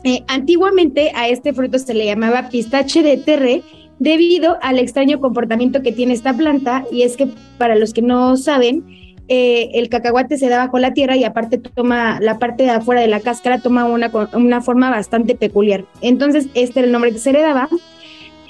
[0.06, 3.64] eh, antiguamente a este fruto se le llamaba pistache de terre
[4.00, 8.38] debido al extraño comportamiento que tiene esta planta y es que para los que no
[8.38, 8.86] saben,
[9.28, 13.02] eh, el cacahuate se da bajo la tierra y aparte toma la parte de afuera
[13.02, 15.86] de la cáscara toma una, una forma bastante peculiar.
[16.02, 17.68] Entonces este era el nombre que se le daba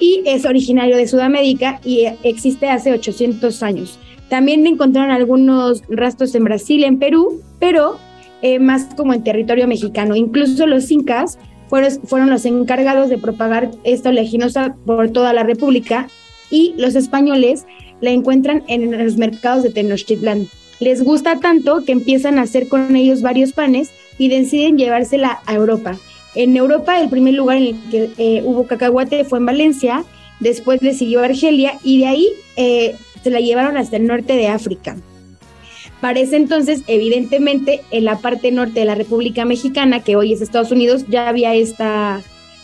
[0.03, 3.97] y es originario de Sudamérica y existe hace 800 años.
[4.27, 7.97] También encontraron algunos rastros en Brasil, en Perú, pero
[8.41, 10.17] eh, más como en territorio mexicano.
[10.17, 11.39] Incluso los incas
[11.69, 16.09] fueron, fueron los encargados de propagar esta oleaginosa por toda la República
[16.49, 17.65] y los españoles
[18.01, 20.47] la encuentran en los mercados de Tenochtitlán.
[20.81, 25.53] Les gusta tanto que empiezan a hacer con ellos varios panes y deciden llevársela a
[25.53, 25.97] Europa.
[26.35, 30.03] En Europa, el primer lugar en el que eh, hubo cacahuate fue en Valencia,
[30.39, 34.47] después le siguió Argelia y de ahí eh, se la llevaron hasta el norte de
[34.47, 34.97] África.
[36.01, 40.41] Para ese entonces, evidentemente, en la parte norte de la República Mexicana, que hoy es
[40.41, 42.21] Estados Unidos, ya había esta,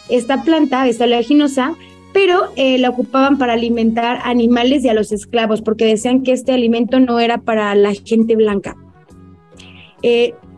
[0.10, 1.76] esta planta, esta oleaginosa,
[2.12, 6.52] pero eh, la ocupaban para alimentar animales y a los esclavos, porque decían que este
[6.52, 8.76] alimento no era para la gente blanca.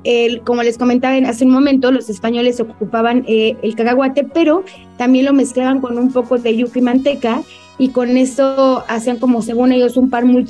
[0.03, 4.63] El, como les comentaba hace un momento, los españoles ocupaban eh, el cacahuate, pero
[4.97, 7.41] también lo mezclaban con un poco de yuca y manteca
[7.77, 10.45] y con eso hacían como según ellos un par muy,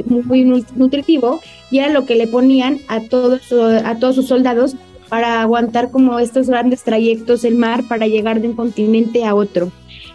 [0.75, 4.75] nutritivo y era lo que le ponían a todos, a todos sus soldados
[5.07, 9.71] para aguantar como estos grandes trayectos el mar para llegar de un continente a otro.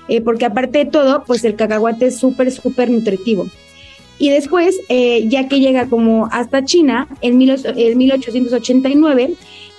[0.08, 3.46] Eh, porque aparte de todo, pues el cacahuate es súper, súper nutritivo.
[4.18, 9.34] Y después, eh, ya que llega como hasta China, en, 1889,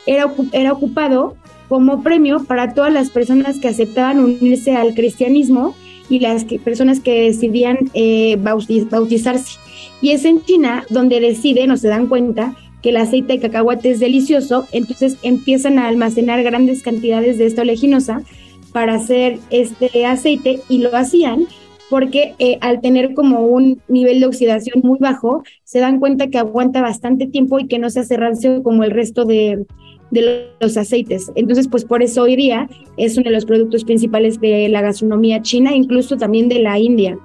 [0.06, 1.36] era, era ocupado
[1.68, 5.76] como premio para todas las personas que aceptaban unirse al cristianismo
[6.10, 9.60] y las personas que decidían eh, bautizarse.
[10.02, 13.92] Y es en China donde deciden o se dan cuenta que el aceite de cacahuate
[13.92, 18.22] es delicioso, entonces empiezan a almacenar grandes cantidades de esta oleaginosa
[18.72, 21.48] para hacer este aceite y lo hacían
[21.90, 26.38] porque eh, al tener como un nivel de oxidación muy bajo, se dan cuenta que
[26.38, 29.66] aguanta bastante tiempo y que no se hace rancio como el resto de,
[30.62, 31.32] los aceites.
[31.36, 35.42] Entonces, pues por eso hoy día es uno de los productos principales de la gastronomía
[35.42, 37.20] china, incluso también de la India.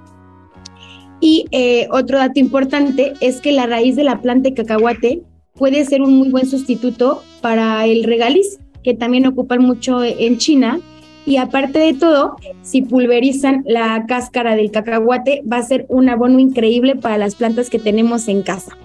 [1.21, 5.21] Y eh, otro dato importante es que la raíz de la planta de cacahuate
[5.55, 10.81] puede ser un muy buen sustituto para el regaliz, que también ocupan mucho en China
[11.25, 16.39] y aparte de todo, si pulverizan la cáscara del cacahuate, va a ser un abono
[16.39, 18.77] increíble para las plantas que tenemos en casa.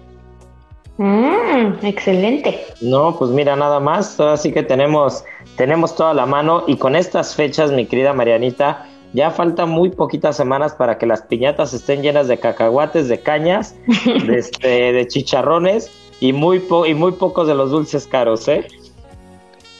[0.98, 2.58] Mm, excelente.
[2.80, 4.18] No, pues mira, nada más.
[4.20, 5.24] Así que tenemos,
[5.56, 6.64] tenemos toda la mano.
[6.66, 11.22] Y con estas fechas, mi querida Marianita, ya faltan muy poquitas semanas para que las
[11.22, 13.76] piñatas estén llenas de cacahuates, de cañas,
[14.26, 18.66] de, este, de chicharrones y muy, y muy pocos de los dulces caros, ¿eh?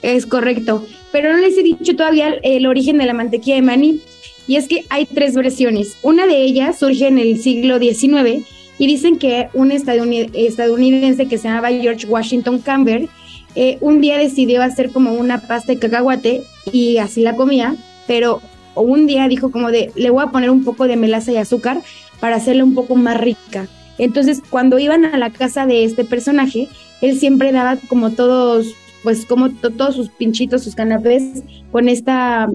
[0.02, 4.00] Es correcto, pero no les he dicho todavía el origen de la mantequilla de maní.
[4.46, 5.96] Y es que hay tres versiones.
[6.02, 8.46] Una de ellas surge en el siglo XIX
[8.78, 13.08] y dicen que un estadounidense que se llamaba George Washington Camber
[13.54, 17.74] eh, un día decidió hacer como una pasta de cacahuate y así la comía,
[18.06, 18.40] pero
[18.74, 21.80] un día dijo como de, le voy a poner un poco de melaza y azúcar
[22.20, 23.66] para hacerla un poco más rica.
[23.98, 26.68] Entonces, cuando iban a la casa de este personaje,
[27.00, 28.68] él siempre daba como todos
[29.08, 31.42] pues como todos sus pinchitos, sus canapés
[31.72, 32.50] con esta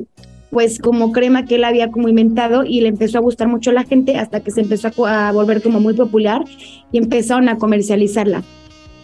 [0.51, 3.73] pues como crema que él había como inventado y le empezó a gustar mucho a
[3.73, 6.43] la gente hasta que se empezó a, volver como muy popular
[6.91, 8.43] y empezaron a comercializarla.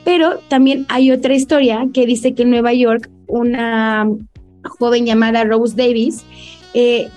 [0.06, 4.08] Pero también hay otra historia que dice que en Nueva York una
[4.64, 6.24] joven llamada Rose Davis
[6.76, 7.08] eh,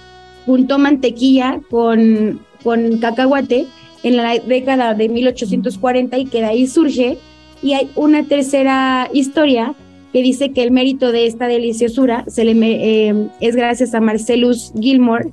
[0.47, 3.67] juntó mantequilla con, con cacahuate
[4.03, 7.19] en la década de 1840 y que de ahí surge.
[7.63, 9.75] Y hay una tercera historia
[10.13, 14.73] que dice que el mérito de esta deliciosura se le, eh, es gracias a Marcellus
[14.79, 15.31] Gilmore,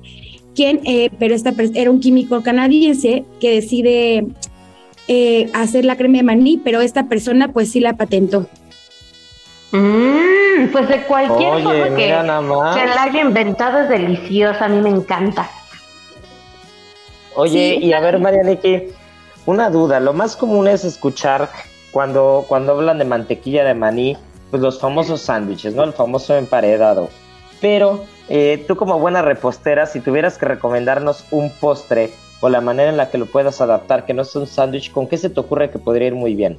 [0.54, 4.26] quien, eh, pero esta era un químico canadiense que decide
[5.08, 8.46] eh, hacer la crema de maní, pero esta persona pues sí la patentó.
[9.72, 14.90] Mm, pues de cualquier cosa que, que la haya inventado es deliciosa, a mí me
[14.90, 15.48] encanta.
[17.36, 18.88] Oye, y a ver, Marianiki,
[19.46, 21.50] una duda, lo más común es escuchar
[21.92, 24.16] cuando, cuando hablan de mantequilla de maní,
[24.50, 25.84] pues los famosos sándwiches, ¿no?
[25.84, 27.08] El famoso emparedado.
[27.60, 32.10] Pero eh, tú como buena repostera, si tuvieras que recomendarnos un postre
[32.40, 35.06] o la manera en la que lo puedas adaptar, que no es un sándwich, ¿con
[35.06, 36.56] qué se te ocurre que podría ir muy bien?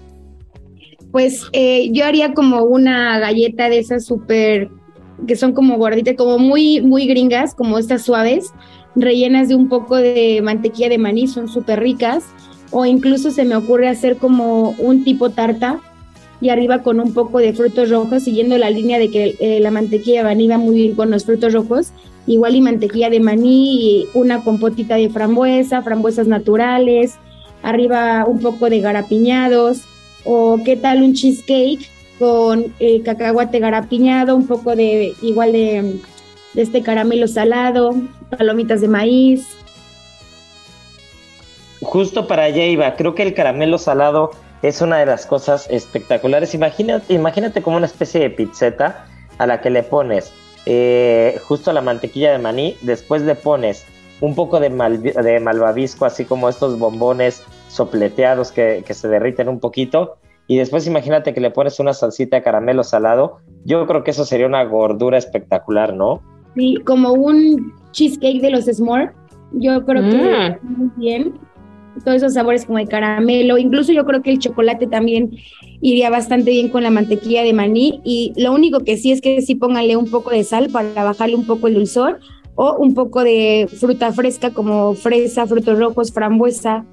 [1.12, 4.70] Pues eh, yo haría como una galleta de esas súper,
[5.28, 8.54] que son como gorditas, como muy, muy gringas, como estas suaves,
[8.96, 12.26] rellenas de un poco de mantequilla de maní, son súper ricas.
[12.74, 15.82] O incluso se me ocurre hacer como un tipo tarta
[16.42, 19.70] y arriba con un poco de frutos rojos, siguiendo la línea de que eh, la
[19.70, 21.92] mantequilla de maní muy bien con los frutos rojos,
[22.26, 27.14] igual y mantequilla de maní una compotita de frambuesa, frambuesas naturales,
[27.62, 29.82] arriba un poco de garapiñados,
[30.26, 36.00] o qué tal un cheesecake con eh, cacahuate garapiñado, un poco de igual de,
[36.54, 37.94] de este caramelo salado,
[38.36, 39.48] palomitas de maíz.
[41.82, 46.54] Justo para allá iba, creo que el caramelo salado es una de las cosas espectaculares.
[46.54, 49.06] Imagínate, imagínate como una especie de pizzeta
[49.38, 50.34] a la que le pones
[50.66, 53.86] eh, justo la mantequilla de maní, después le pones
[54.20, 59.60] un poco de, de malvavisco, así como estos bombones sopleteados que, que, se derriten un
[59.60, 64.12] poquito, y después imagínate que le pones una salsita de caramelo salado, yo creo que
[64.12, 66.22] eso sería una gordura espectacular, ¿no?
[66.56, 69.12] Sí, como un cheesecake de los s'more,
[69.54, 70.78] yo creo que mm.
[70.78, 71.40] muy bien
[72.04, 75.32] todos esos sabores como de caramelo, incluso yo creo que el chocolate también
[75.82, 79.42] iría bastante bien con la mantequilla de maní y lo único que sí es que
[79.42, 82.20] sí póngale un poco de sal para bajarle un poco el dulzor
[82.56, 86.86] o un poco de fruta fresca como fresa, frutos rojos, frambuesa,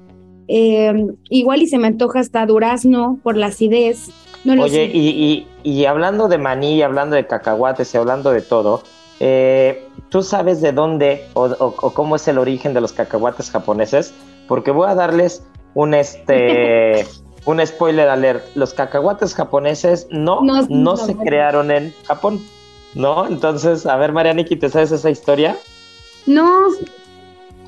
[0.47, 4.09] eh, igual y se me antoja hasta durazno por la acidez.
[4.45, 8.83] Oye, y, y, hablando de maní, hablando de cacahuates y hablando de todo,
[9.19, 14.13] eh, ¿tú sabes de dónde o cómo es el origen de los cacahuates japoneses?
[14.49, 15.43] Porque voy a darles
[15.75, 17.07] un este
[17.45, 18.43] un spoiler alert.
[18.55, 22.43] Los cacahuates japoneses no, no, se crearon en Japón,
[22.95, 23.27] ¿no?
[23.27, 25.55] Entonces, a ver, Marianiki, ¿te sabes esa historia?
[26.25, 26.67] No.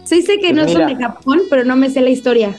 [0.03, 2.57] Sí sé que pues no son de Japón, pero no me sé la historia.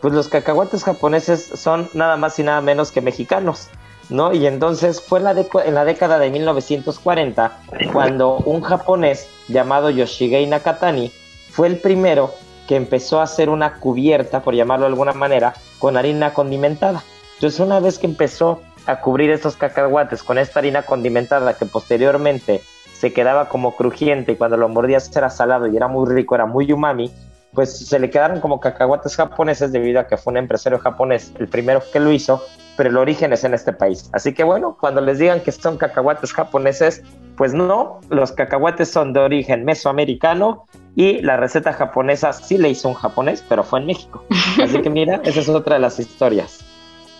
[0.00, 3.68] Pues los cacahuates japoneses son nada más y nada menos que mexicanos,
[4.08, 4.32] ¿no?
[4.32, 7.58] Y entonces fue en la, en la década de 1940
[7.92, 11.10] cuando un japonés llamado Yoshigei Nakatani
[11.50, 12.32] fue el primero
[12.70, 17.02] que empezó a hacer una cubierta, por llamarlo de alguna manera, con harina condimentada.
[17.34, 22.62] Entonces una vez que empezó a cubrir estos cacahuates con esta harina condimentada que posteriormente
[22.92, 26.46] se quedaba como crujiente y cuando lo mordías era salado y era muy rico, era
[26.46, 27.10] muy umami,
[27.54, 31.48] pues se le quedaron como cacahuates japoneses debido a que fue un empresario japonés el
[31.48, 32.40] primero que lo hizo,
[32.76, 34.08] pero el origen es en este país.
[34.12, 37.02] Así que bueno, cuando les digan que son cacahuates japoneses,
[37.36, 40.66] pues no, los cacahuates son de origen mesoamericano
[41.00, 44.22] y la receta japonesa sí le hizo un japonés, pero fue en México.
[44.62, 46.62] Así que mira, esa es otra de las historias.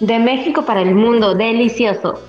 [0.01, 2.21] De México para el mundo, delicioso.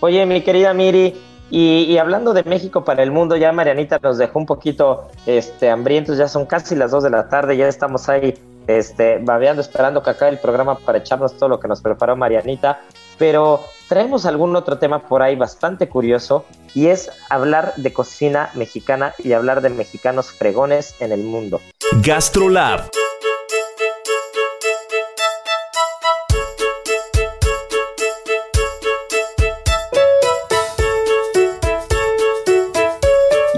[0.00, 1.14] Oye, mi querida Miri,
[1.50, 6.16] y, hablando de México para el mundo, ya Marianita nos dejó un poquito este, hambrientos,
[6.16, 8.32] ya son casi las 2 de la tarde, ya estamos ahí
[8.66, 12.80] este, babeando, esperando que acabe el programa para echarnos todo lo que nos preparó Marianita.
[13.18, 19.14] Pero traemos algún otro tema por ahí bastante curioso y es hablar de cocina mexicana
[19.18, 21.60] y hablar de mexicanos fregones en el mundo.
[22.02, 22.90] GastroLab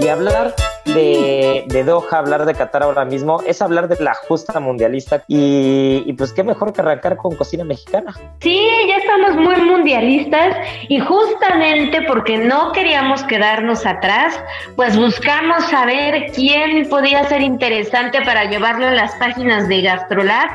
[0.09, 0.53] hablar
[0.93, 6.11] de, de, Doha, hablar de Qatar ahora mismo, es hablar de la justa mundialista y,
[6.13, 8.13] pues qué mejor que arrancar con cocina mexicana.
[8.41, 14.39] Sí, ya estamos muy mundialistas y justamente porque no queríamos quedarnos atrás,
[14.75, 20.49] pues buscamos saber quién podía ser interesante para llevarlo a las páginas de Gastrolab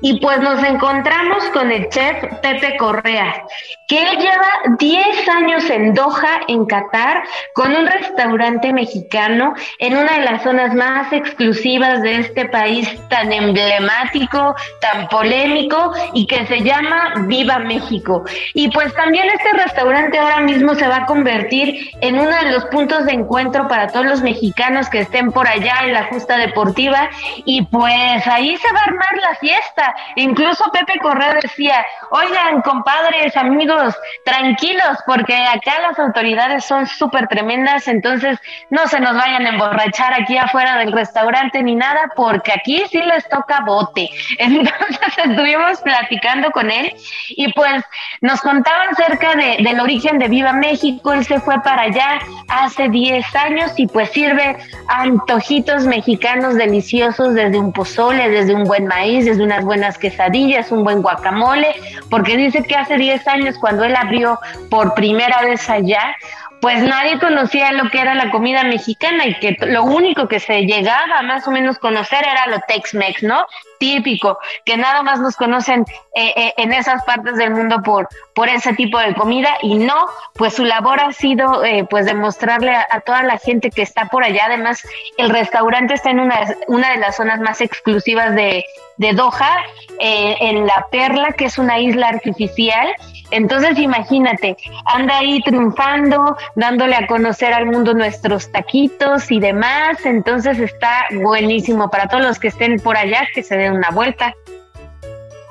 [0.00, 3.44] y pues nos encontramos con el chef Pepe Correa,
[3.88, 7.22] que lleva 10 años en Doha, en Qatar,
[7.54, 13.32] con un restaurante mexicano en una de las zonas más exclusivas de este país tan
[13.32, 18.24] emblemático, tan polémico y que se llama Viva México.
[18.54, 22.66] Y pues también este restaurante ahora mismo se va a convertir en uno de los
[22.66, 27.08] puntos de encuentro para todos los mexicanos que estén por allá en la justa deportiva
[27.44, 29.94] y pues ahí se va a armar la fiesta.
[30.16, 37.88] Incluso Pepe Correa decía, oigan compadres, amigos, tranquilos porque acá las autoridades son súper tremendas,
[37.88, 42.82] entonces no se nos vayan a emborrachar aquí afuera del restaurante ni nada, porque aquí
[42.90, 44.08] sí les toca bote.
[44.38, 46.94] Entonces estuvimos platicando con él
[47.30, 47.84] y pues
[48.20, 51.12] nos contaban acerca de, del origen de Viva México.
[51.12, 54.56] Él se fue para allá hace 10 años y pues sirve
[54.88, 60.84] antojitos mexicanos deliciosos desde un pozole, desde un buen maíz, desde unas buenas quesadillas, un
[60.84, 61.74] buen guacamole,
[62.08, 64.38] porque dice que hace 10 años cuando él abrió
[64.70, 66.16] por primera vez allá,
[66.60, 70.62] pues nadie conocía lo que era la comida mexicana y que lo único que se
[70.62, 73.46] llegaba más o menos conocer era lo Tex-Mex, ¿no?
[73.78, 78.50] Típico, que nada más nos conocen eh, eh, en esas partes del mundo por, por
[78.50, 83.00] ese tipo de comida y no, pues su labor ha sido eh, pues demostrarle a,
[83.00, 84.86] toda la gente que está por allá, además
[85.16, 88.66] el restaurante está en una, una de las zonas más exclusivas de,
[88.98, 89.56] de Doha,
[89.98, 92.88] en La Perla, que es una isla artificial,
[93.30, 94.56] entonces imagínate,
[94.86, 100.04] anda ahí triunfando, dándole a conocer al mundo nuestros taquitos y demás.
[100.04, 104.34] Entonces está buenísimo para todos los que estén por allá, que se den una vuelta.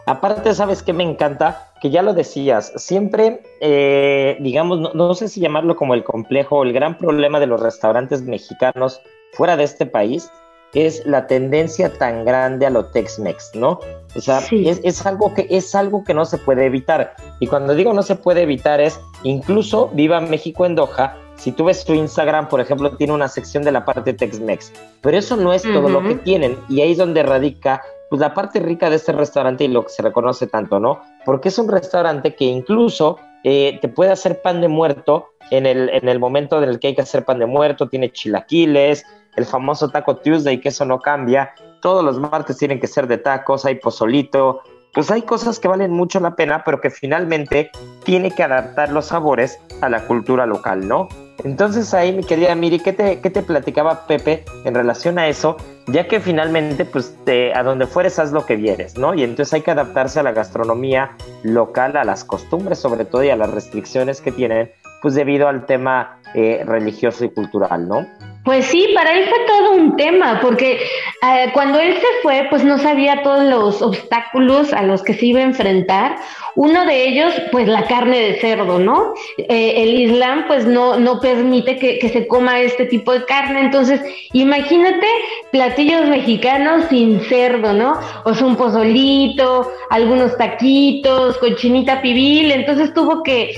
[0.06, 1.72] Aparte, ¿sabes qué me encanta?
[1.82, 6.58] Que ya lo decías, siempre, eh, digamos, no, no sé si llamarlo como el complejo
[6.58, 9.02] o el gran problema de los restaurantes mexicanos
[9.34, 10.30] fuera de este país
[10.74, 13.80] es la tendencia tan grande a lo Tex-Mex, ¿no?
[14.16, 17.16] O sea, es, algo que, es algo que no se puede evitar.
[17.40, 21.66] Y cuando digo no se puede evitar es, incluso Viva México en Doha, si tú
[21.66, 24.74] ves su Instagram, por ejemplo, tiene una sección de la parte Tex-Mex.
[25.02, 26.58] Pero eso no es todo lo que tienen.
[26.68, 29.90] Y ahí es donde radica pues, la parte rica de este restaurante y lo que
[29.90, 31.00] se reconoce tanto, ¿no?
[31.26, 35.90] Porque es un restaurante que incluso eh, te puede hacer pan de muerto en el,
[35.90, 39.06] en el momento en el que hay que hacer pan de muerto, tiene chilaquiles,
[39.38, 41.54] el famoso Taco Tuesday, que eso no cambia.
[41.82, 44.62] Todos los martes tienen que ser de tacos, hay pozolito.
[44.94, 47.72] Pues hay cosas que valen mucho la pena, pero que finalmente
[48.04, 51.08] tiene que adaptar los sabores a la cultura local, ¿no?
[51.44, 55.56] Entonces ahí, mi querida Miri, ¿qué te, qué te platicaba Pepe en relación a eso?
[55.88, 57.16] Ya que finalmente, pues,
[57.56, 59.14] a donde fueres, haz lo que vieres, ¿no?
[59.14, 61.12] Y entonces hay que adaptarse a la gastronomía
[61.44, 64.72] local, a las costumbres sobre todo y a las restricciones que tienen,
[65.02, 68.06] pues debido al tema eh, religioso y cultural, ¿no?
[68.46, 70.80] Pues sí, para él fue todo un tema, porque
[71.22, 75.28] eh, cuando él se fue, pues no sabía todos los obstáculos a los que se
[75.28, 76.16] iba a enfrentar.
[76.56, 79.14] Uno de ellos, pues la carne de cerdo, ¿no?
[79.38, 83.60] Eh, el Islam, pues no, no permite que, que, se coma este tipo de carne.
[83.60, 84.02] Entonces,
[84.34, 85.06] imagínate
[85.52, 88.00] platillos mexicanos sin cerdo, ¿no?
[88.24, 92.52] O un pozolito, algunos taquitos, cochinita pibil.
[92.52, 93.54] Entonces tuvo que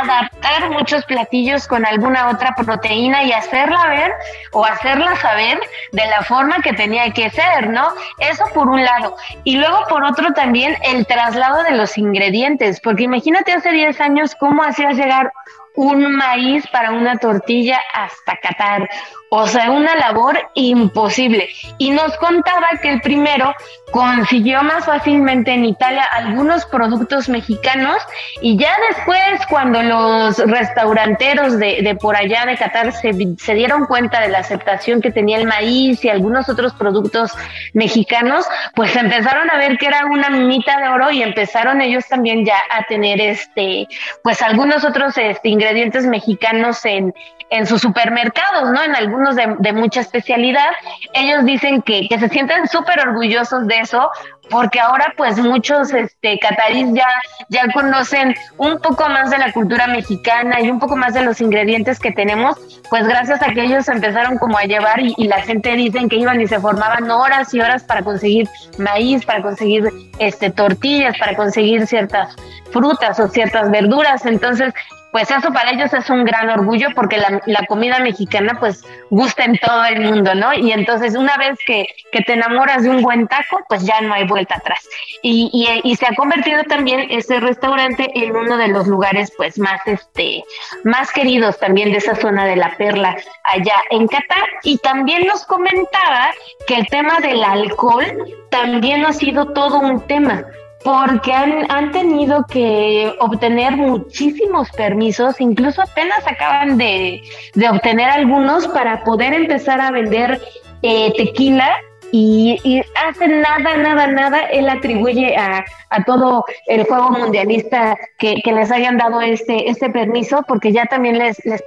[0.00, 4.12] adaptar muchos platillos con alguna otra proteína y hacerla ver
[4.52, 5.60] o hacerla saber
[5.92, 7.88] de la forma que tenía que ser, ¿no?
[8.18, 9.16] Eso por un lado.
[9.44, 14.36] Y luego por otro también el traslado de los ingredientes, porque imagínate hace 10 años
[14.38, 15.32] cómo hacías llegar
[15.74, 18.88] un maíz para una tortilla hasta Qatar.
[19.30, 21.48] O sea, una labor imposible.
[21.78, 23.54] Y nos contaba que el primero
[23.90, 27.96] consiguió más fácilmente en Italia algunos productos mexicanos
[28.40, 34.20] y ya después cuando los restauranteros de, por allá de Qatar se, se, dieron cuenta
[34.20, 37.32] de la aceptación que tenía el maíz y algunos otros productos
[37.74, 42.44] mexicanos, pues empezaron a ver que era una minita de oro y empezaron ellos también
[42.44, 43.86] ya a tener este,
[44.22, 47.14] pues algunos otros este, ingredientes mexicanos en,
[47.50, 48.82] en sus supermercados, ¿no?
[48.82, 50.70] En algunos de, de mucha especialidad.
[51.14, 54.10] Ellos dicen que, que se sienten súper orgullosos de eso
[54.50, 57.06] porque ahora pues muchos este catarís ya
[57.48, 61.40] ya conocen un poco más de la cultura mexicana y un poco más de los
[61.40, 62.56] ingredientes que tenemos,
[62.90, 66.16] pues gracias a que ellos empezaron como a llevar y, y la gente dicen que
[66.16, 68.48] iban y se formaban horas y horas para conseguir
[68.78, 69.88] maíz, para conseguir
[70.18, 72.36] este tortillas, para conseguir ciertas
[72.72, 74.74] frutas o ciertas verduras, entonces
[75.12, 79.58] pues eso para ellos es un gran orgullo porque la, comida mexicana pues gusta en
[79.58, 80.54] todo el mundo, ¿no?
[80.54, 84.14] Y entonces una vez que, que, te enamoras de un buen taco, pues ya no
[84.14, 84.88] hay vuelta atrás.
[85.22, 89.58] Y, y, y, se ha convertido también ese restaurante en uno de los lugares pues
[89.58, 90.44] más, este,
[90.84, 94.48] más queridos también de esa zona de la perla allá en Qatar.
[94.62, 96.30] Y también nos comentaba
[96.66, 98.06] que el tema del alcohol
[98.50, 100.42] también ha sido todo un tema
[100.84, 107.22] porque han, han tenido que obtener muchísimos permisos, incluso apenas acaban de,
[107.54, 110.40] de obtener algunos para poder empezar a vender
[110.82, 111.78] eh, tequila
[112.12, 118.52] y, hace nada, nada, nada, él atribuye a, a todo el juego mundialista que, que,
[118.52, 121.62] les hayan dado este, este permiso, porque ya también les, les,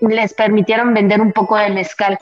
[0.00, 2.18] les permitieron vender un poco de mezcal.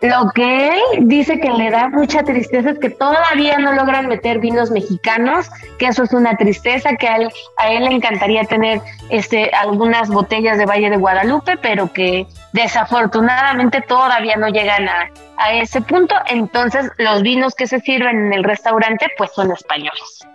[0.00, 4.38] Lo que él dice que le da mucha tristeza es que todavía no logran meter
[4.38, 5.48] vinos mexicanos,
[5.78, 10.66] que eso es una tristeza, que a él, le encantaría tener este, algunas botellas de
[10.66, 16.14] Valle de Guadalupe, pero que desafortunadamente todavía no llegan a, a ese punto.
[16.26, 20.26] Entonces los vinos que se sirven en el restaurante pues son españoles.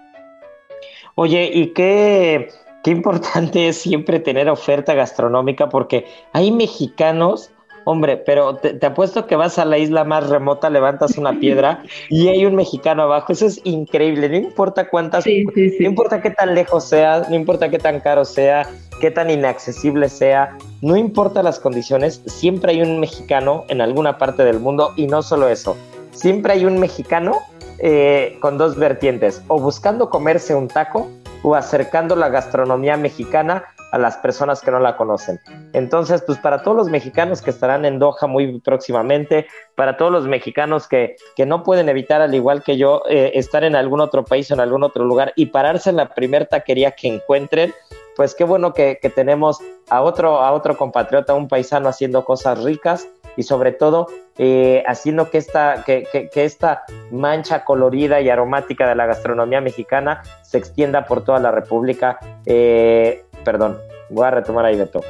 [1.15, 2.49] Oye, ¿y qué,
[2.83, 5.69] qué importante es siempre tener oferta gastronómica?
[5.69, 7.51] Porque hay mexicanos
[7.89, 12.27] Hombre, pero te, apuesto que vas a la isla más remota, levantas una piedra y
[12.27, 13.31] hay un mexicano abajo.
[13.31, 14.27] Eso es increíble.
[14.27, 18.67] No importa cuántas, no importa qué tan lejos sea, no importa qué tan caro sea,
[18.99, 24.43] qué tan inaccesible sea, no importa las condiciones, siempre hay un mexicano en alguna parte
[24.43, 25.77] del mundo y no solo eso.
[26.17, 27.43] Siempre hay un mexicano
[27.77, 31.07] eh, con dos vertientes, o buscando comerse un taco
[31.43, 35.39] o acercando la gastronomía mexicana a las personas que no la conocen.
[35.73, 39.45] Entonces, pues para todos los mexicanos que estarán en Doha muy próximamente,
[39.75, 43.63] para todos los mexicanos que, que no pueden evitar, al igual que yo, eh, estar
[43.63, 46.93] en algún otro país o en algún otro lugar y pararse en la primer taquería
[46.93, 47.75] que encuentren,
[48.15, 52.63] pues qué bueno que, que tenemos a otro, a otro compatriota, un paisano haciendo cosas
[52.63, 53.07] ricas
[53.37, 54.07] y sobre todo
[54.37, 59.61] eh, haciendo que esta, que, que, que, esta mancha colorida y aromática de la gastronomía
[59.61, 62.19] mexicana se extienda por toda la República.
[62.45, 63.77] Eh, perdón,
[64.09, 65.01] voy a retomar ahí, Beto,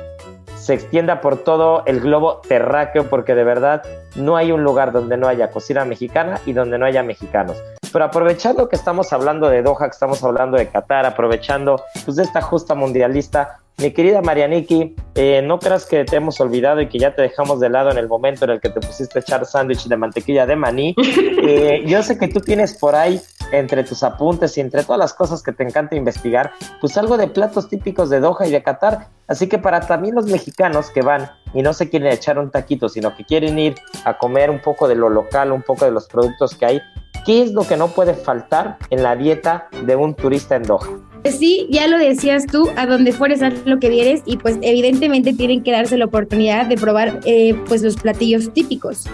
[0.55, 3.83] se extienda por todo el globo terráqueo, porque de verdad
[4.15, 7.57] no hay un lugar donde no haya cocina mexicana y donde no haya mexicanos.
[7.93, 12.23] Pero aprovechando que estamos hablando de Doha, que estamos hablando de Qatar, aprovechando pues, de
[12.23, 16.97] esta justa mundialista, mi querida Marianiki, eh, no creas que te hemos olvidado y que
[16.97, 19.45] ya te dejamos de lado en el momento en el que te pusiste a echar
[19.45, 20.95] sándwich de mantequilla de maní.
[21.49, 23.21] Eh, yo sé que tú tienes por ahí,
[23.53, 26.51] entre tus apuntes y entre todas las cosas que te encanta investigar,
[26.81, 29.07] pues algo de platos típicos de Doha y de Qatar.
[29.27, 32.89] Así que para también los mexicanos que van y no se quieren echar un taquito,
[32.89, 36.07] sino que quieren ir a comer un poco de lo local, un poco de los
[36.07, 36.81] productos que hay,
[37.25, 41.06] ¿qué es lo que no puede faltar en la dieta de un turista en Doha?
[41.21, 44.57] Pues sí, ya lo decías tú, a donde fueres haz lo que vieres y pues
[44.61, 49.05] evidentemente tienen que darse la oportunidad de probar eh, pues los platillos típicos.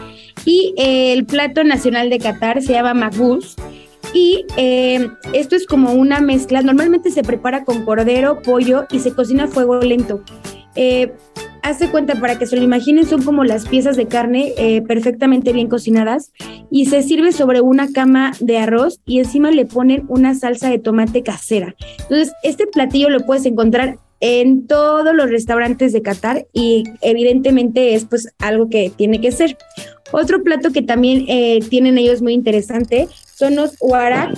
[0.45, 3.56] Y eh, el plato nacional de Qatar se llama magus
[4.14, 9.14] y eh, esto es como una mezcla, normalmente se prepara con cordero, pollo y se
[9.14, 10.24] cocina a fuego lento.
[11.64, 15.53] Hace cuenta, para que se lo imaginen, son como las piezas de carne eh, perfectamente
[15.53, 16.34] bien cocinadas
[16.70, 20.78] y se sirve sobre una cama de arroz y encima le ponen una salsa de
[20.78, 21.74] tomate casera.
[22.01, 28.03] Entonces, este platillo lo puedes encontrar en todos los restaurantes de Qatar y evidentemente es
[28.05, 29.57] pues algo que tiene que ser.
[30.11, 34.38] Otro plato que también eh, tienen ellos muy interesante son los warak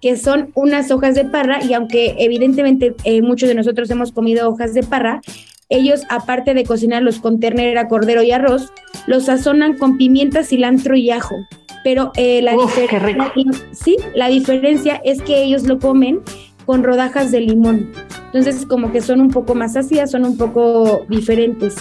[0.00, 4.48] que son unas hojas de parra y aunque evidentemente eh, muchos de nosotros hemos comido
[4.48, 5.20] hojas de parra,
[5.68, 8.72] ellos aparte de cocinarlos con ternera, cordero y arroz,
[9.06, 11.34] los sazonan con pimienta, cilantro y ajo.
[11.82, 13.32] Pero eh, la, diferencia,
[13.72, 16.22] sí, la diferencia es que ellos lo comen
[16.64, 17.92] con rodajas de limón.
[18.26, 21.76] Entonces, como que son un poco más ácidas, son un poco diferentes.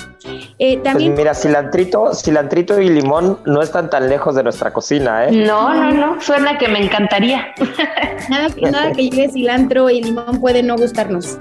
[0.59, 5.25] Eh, pues también, mira, cilantrito, cilantrito y limón no están tan lejos de nuestra cocina,
[5.25, 5.31] ¿eh?
[5.31, 7.47] No, no, no, suena que me encantaría.
[8.29, 11.39] nada, nada que lleve cilantro y limón puede no gustarnos.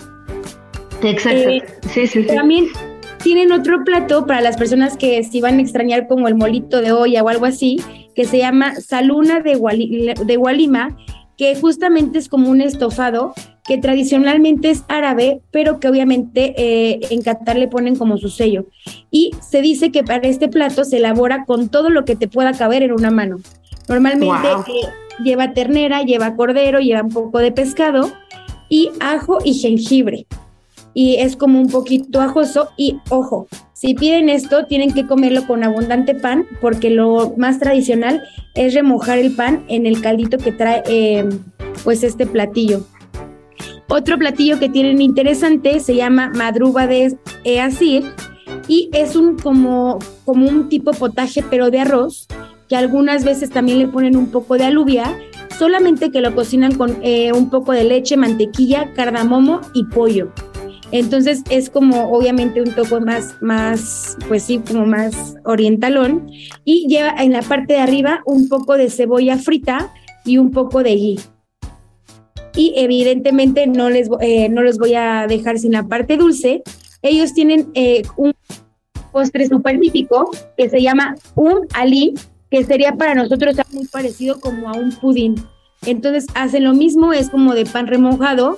[1.02, 1.48] Exacto.
[1.48, 2.34] Eh, sí, sí, sí.
[2.34, 2.66] También
[3.22, 6.92] tienen otro plato para las personas que si van a extrañar como el molito de
[6.92, 7.80] olla o algo así,
[8.14, 10.96] que se llama saluna de, de Gualima,
[11.36, 13.32] que justamente es como un estofado
[13.64, 18.66] que tradicionalmente es árabe, pero que obviamente eh, en Qatar le ponen como su sello.
[19.10, 22.52] Y se dice que para este plato se elabora con todo lo que te pueda
[22.52, 23.36] caber en una mano.
[23.88, 24.88] Normalmente eh,
[25.22, 28.10] lleva ternera, lleva cordero, lleva un poco de pescado
[28.68, 30.26] y ajo y jengibre.
[30.94, 35.64] Y es como un poquito ajoso y ojo, si piden esto tienen que comerlo con
[35.64, 38.22] abundante pan porque lo más tradicional
[38.54, 41.28] es remojar el pan en el caldito que trae eh,
[41.82, 42.84] pues este platillo.
[43.88, 48.04] Otro platillo que tienen interesante se llama madruba de easir
[48.68, 52.28] y es un como, como un tipo potaje pero de arroz
[52.72, 55.18] que algunas veces también le ponen un poco de alubia,
[55.58, 60.32] solamente que lo cocinan con eh, un poco de leche, mantequilla, cardamomo y pollo.
[60.92, 66.30] Entonces es como obviamente un toque más, más, pues sí, como más orientalón.
[66.64, 69.92] Y lleva en la parte de arriba un poco de cebolla frita
[70.24, 71.18] y un poco de ghee
[72.56, 76.62] y evidentemente no les, eh, no los voy a dejar sin la parte dulce.
[77.02, 78.34] Ellos tienen eh, un
[79.10, 82.14] postre súper típico que se llama un ali,
[82.50, 85.34] que sería para nosotros muy parecido como a un pudín.
[85.86, 88.56] Entonces hacen lo mismo, es como de pan remojado,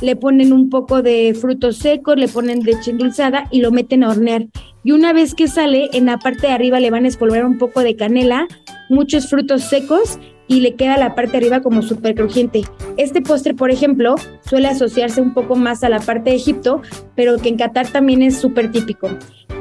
[0.00, 4.10] le ponen un poco de frutos secos, le ponen leche endulzada y lo meten a
[4.10, 4.46] hornear.
[4.84, 7.58] Y una vez que sale, en la parte de arriba le van a espolvorear un
[7.58, 8.46] poco de canela,
[8.88, 10.18] muchos frutos secos
[10.48, 12.62] y le queda la parte de arriba como súper crujiente.
[12.96, 14.14] Este postre, por ejemplo,
[14.48, 16.82] suele asociarse un poco más a la parte de Egipto,
[17.14, 19.08] pero que en Qatar también es súper típico.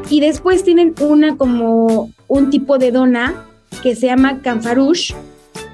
[0.09, 3.47] Y después tienen una como un tipo de dona
[3.81, 5.15] que se llama canfarouche,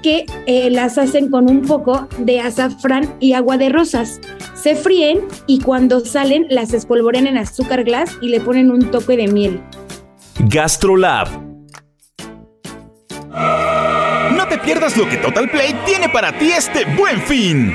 [0.02, 4.20] que eh, las hacen con un poco de azafrán y agua de rosas.
[4.54, 9.16] Se fríen y cuando salen las espolvorean en azúcar glass y le ponen un toque
[9.16, 9.62] de miel.
[10.40, 11.52] Gastrolab
[14.52, 17.74] te pierdas lo que Total Play tiene para ti este buen fin.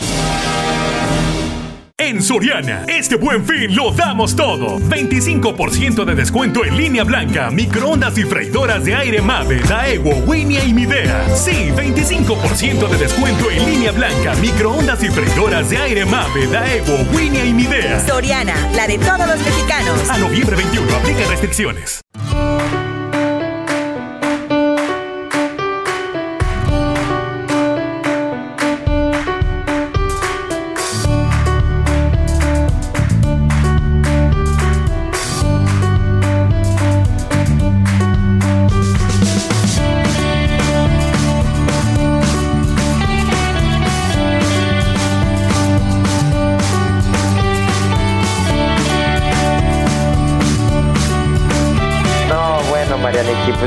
[2.01, 4.79] En Soriana, este buen fin lo damos todo.
[4.79, 10.73] 25% de descuento en línea blanca, microondas y freidoras de aire Mave, Daewoo, Winia y
[10.73, 11.29] Midea.
[11.35, 17.45] Sí, 25% de descuento en línea blanca, microondas y freidoras de aire Mave, Daewoo, Winia
[17.45, 17.99] y Midea.
[17.99, 20.09] Soriana, la de todos los mexicanos.
[20.09, 22.01] A noviembre 21, aplica restricciones.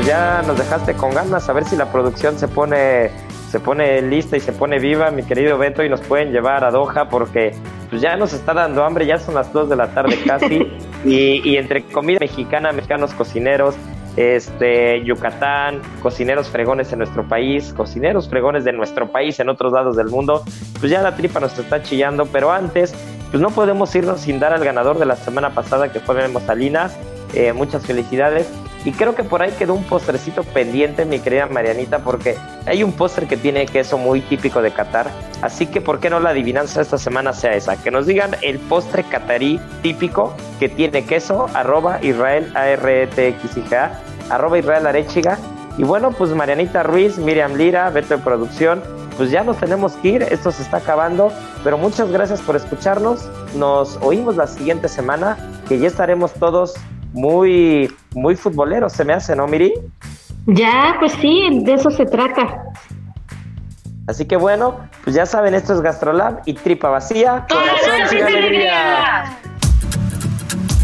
[0.05, 3.09] Nos dejaste con ganas, a ver si la producción se pone,
[3.49, 6.69] se pone lista y se pone viva, mi querido Beto, y nos pueden llevar a
[6.69, 7.55] Doha porque
[7.89, 10.67] pues ya nos está dando hambre, ya son las 2 de la tarde casi,
[11.05, 13.75] y, entre comida mexicana, mexicanos cocineros,
[14.15, 19.95] este Yucatán, cocineros fregones en nuestro país, cocineros fregones de nuestro país en otros lados
[19.95, 20.43] del mundo,
[20.79, 22.93] pues ya la tripa nos está chillando, pero antes,
[23.31, 26.39] pues no podemos irnos sin dar al ganador de la semana pasada que fue Memo
[26.41, 26.95] Salinas.
[27.33, 28.47] Eh, muchas felicidades.
[28.85, 32.91] Y creo que por ahí quedó un postrecito pendiente, mi querida Marianita, porque hay un
[32.91, 35.09] postre que tiene queso muy típico de Qatar.
[35.41, 37.81] Así que, ¿por qué no la adivinanza esta semana sea esa?
[37.81, 44.85] Que nos digan el postre catarí típico que tiene queso, arroba Israel A-R-E-T-X-I-G-A, arroba Israel
[44.85, 45.39] Arechiga.
[45.79, 48.83] Y bueno, pues Marianita Ruiz, Miriam Lira, Beto de Producción,
[49.17, 51.31] pues ya nos tenemos que ir, esto se está acabando,
[51.63, 56.75] pero muchas gracias por escucharnos, nos oímos la siguiente semana, que ya estaremos todos
[57.15, 59.73] muy, muy futbolero, se me hace, ¿no, Miri?
[60.45, 62.65] Ya, pues sí, de eso se trata.
[64.07, 67.47] Así que bueno, pues ya saben, esto es Gastrolab y tripa vacía.
[67.49, 69.39] Corazón sin alegría.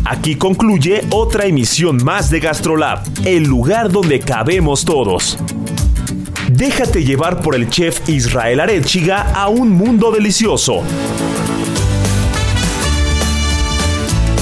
[0.06, 5.38] Aquí concluye otra emisión más de Gastrolab, el lugar donde cabemos todos.
[6.50, 10.82] Déjate llevar por el chef Israel Arechiga a un mundo delicioso.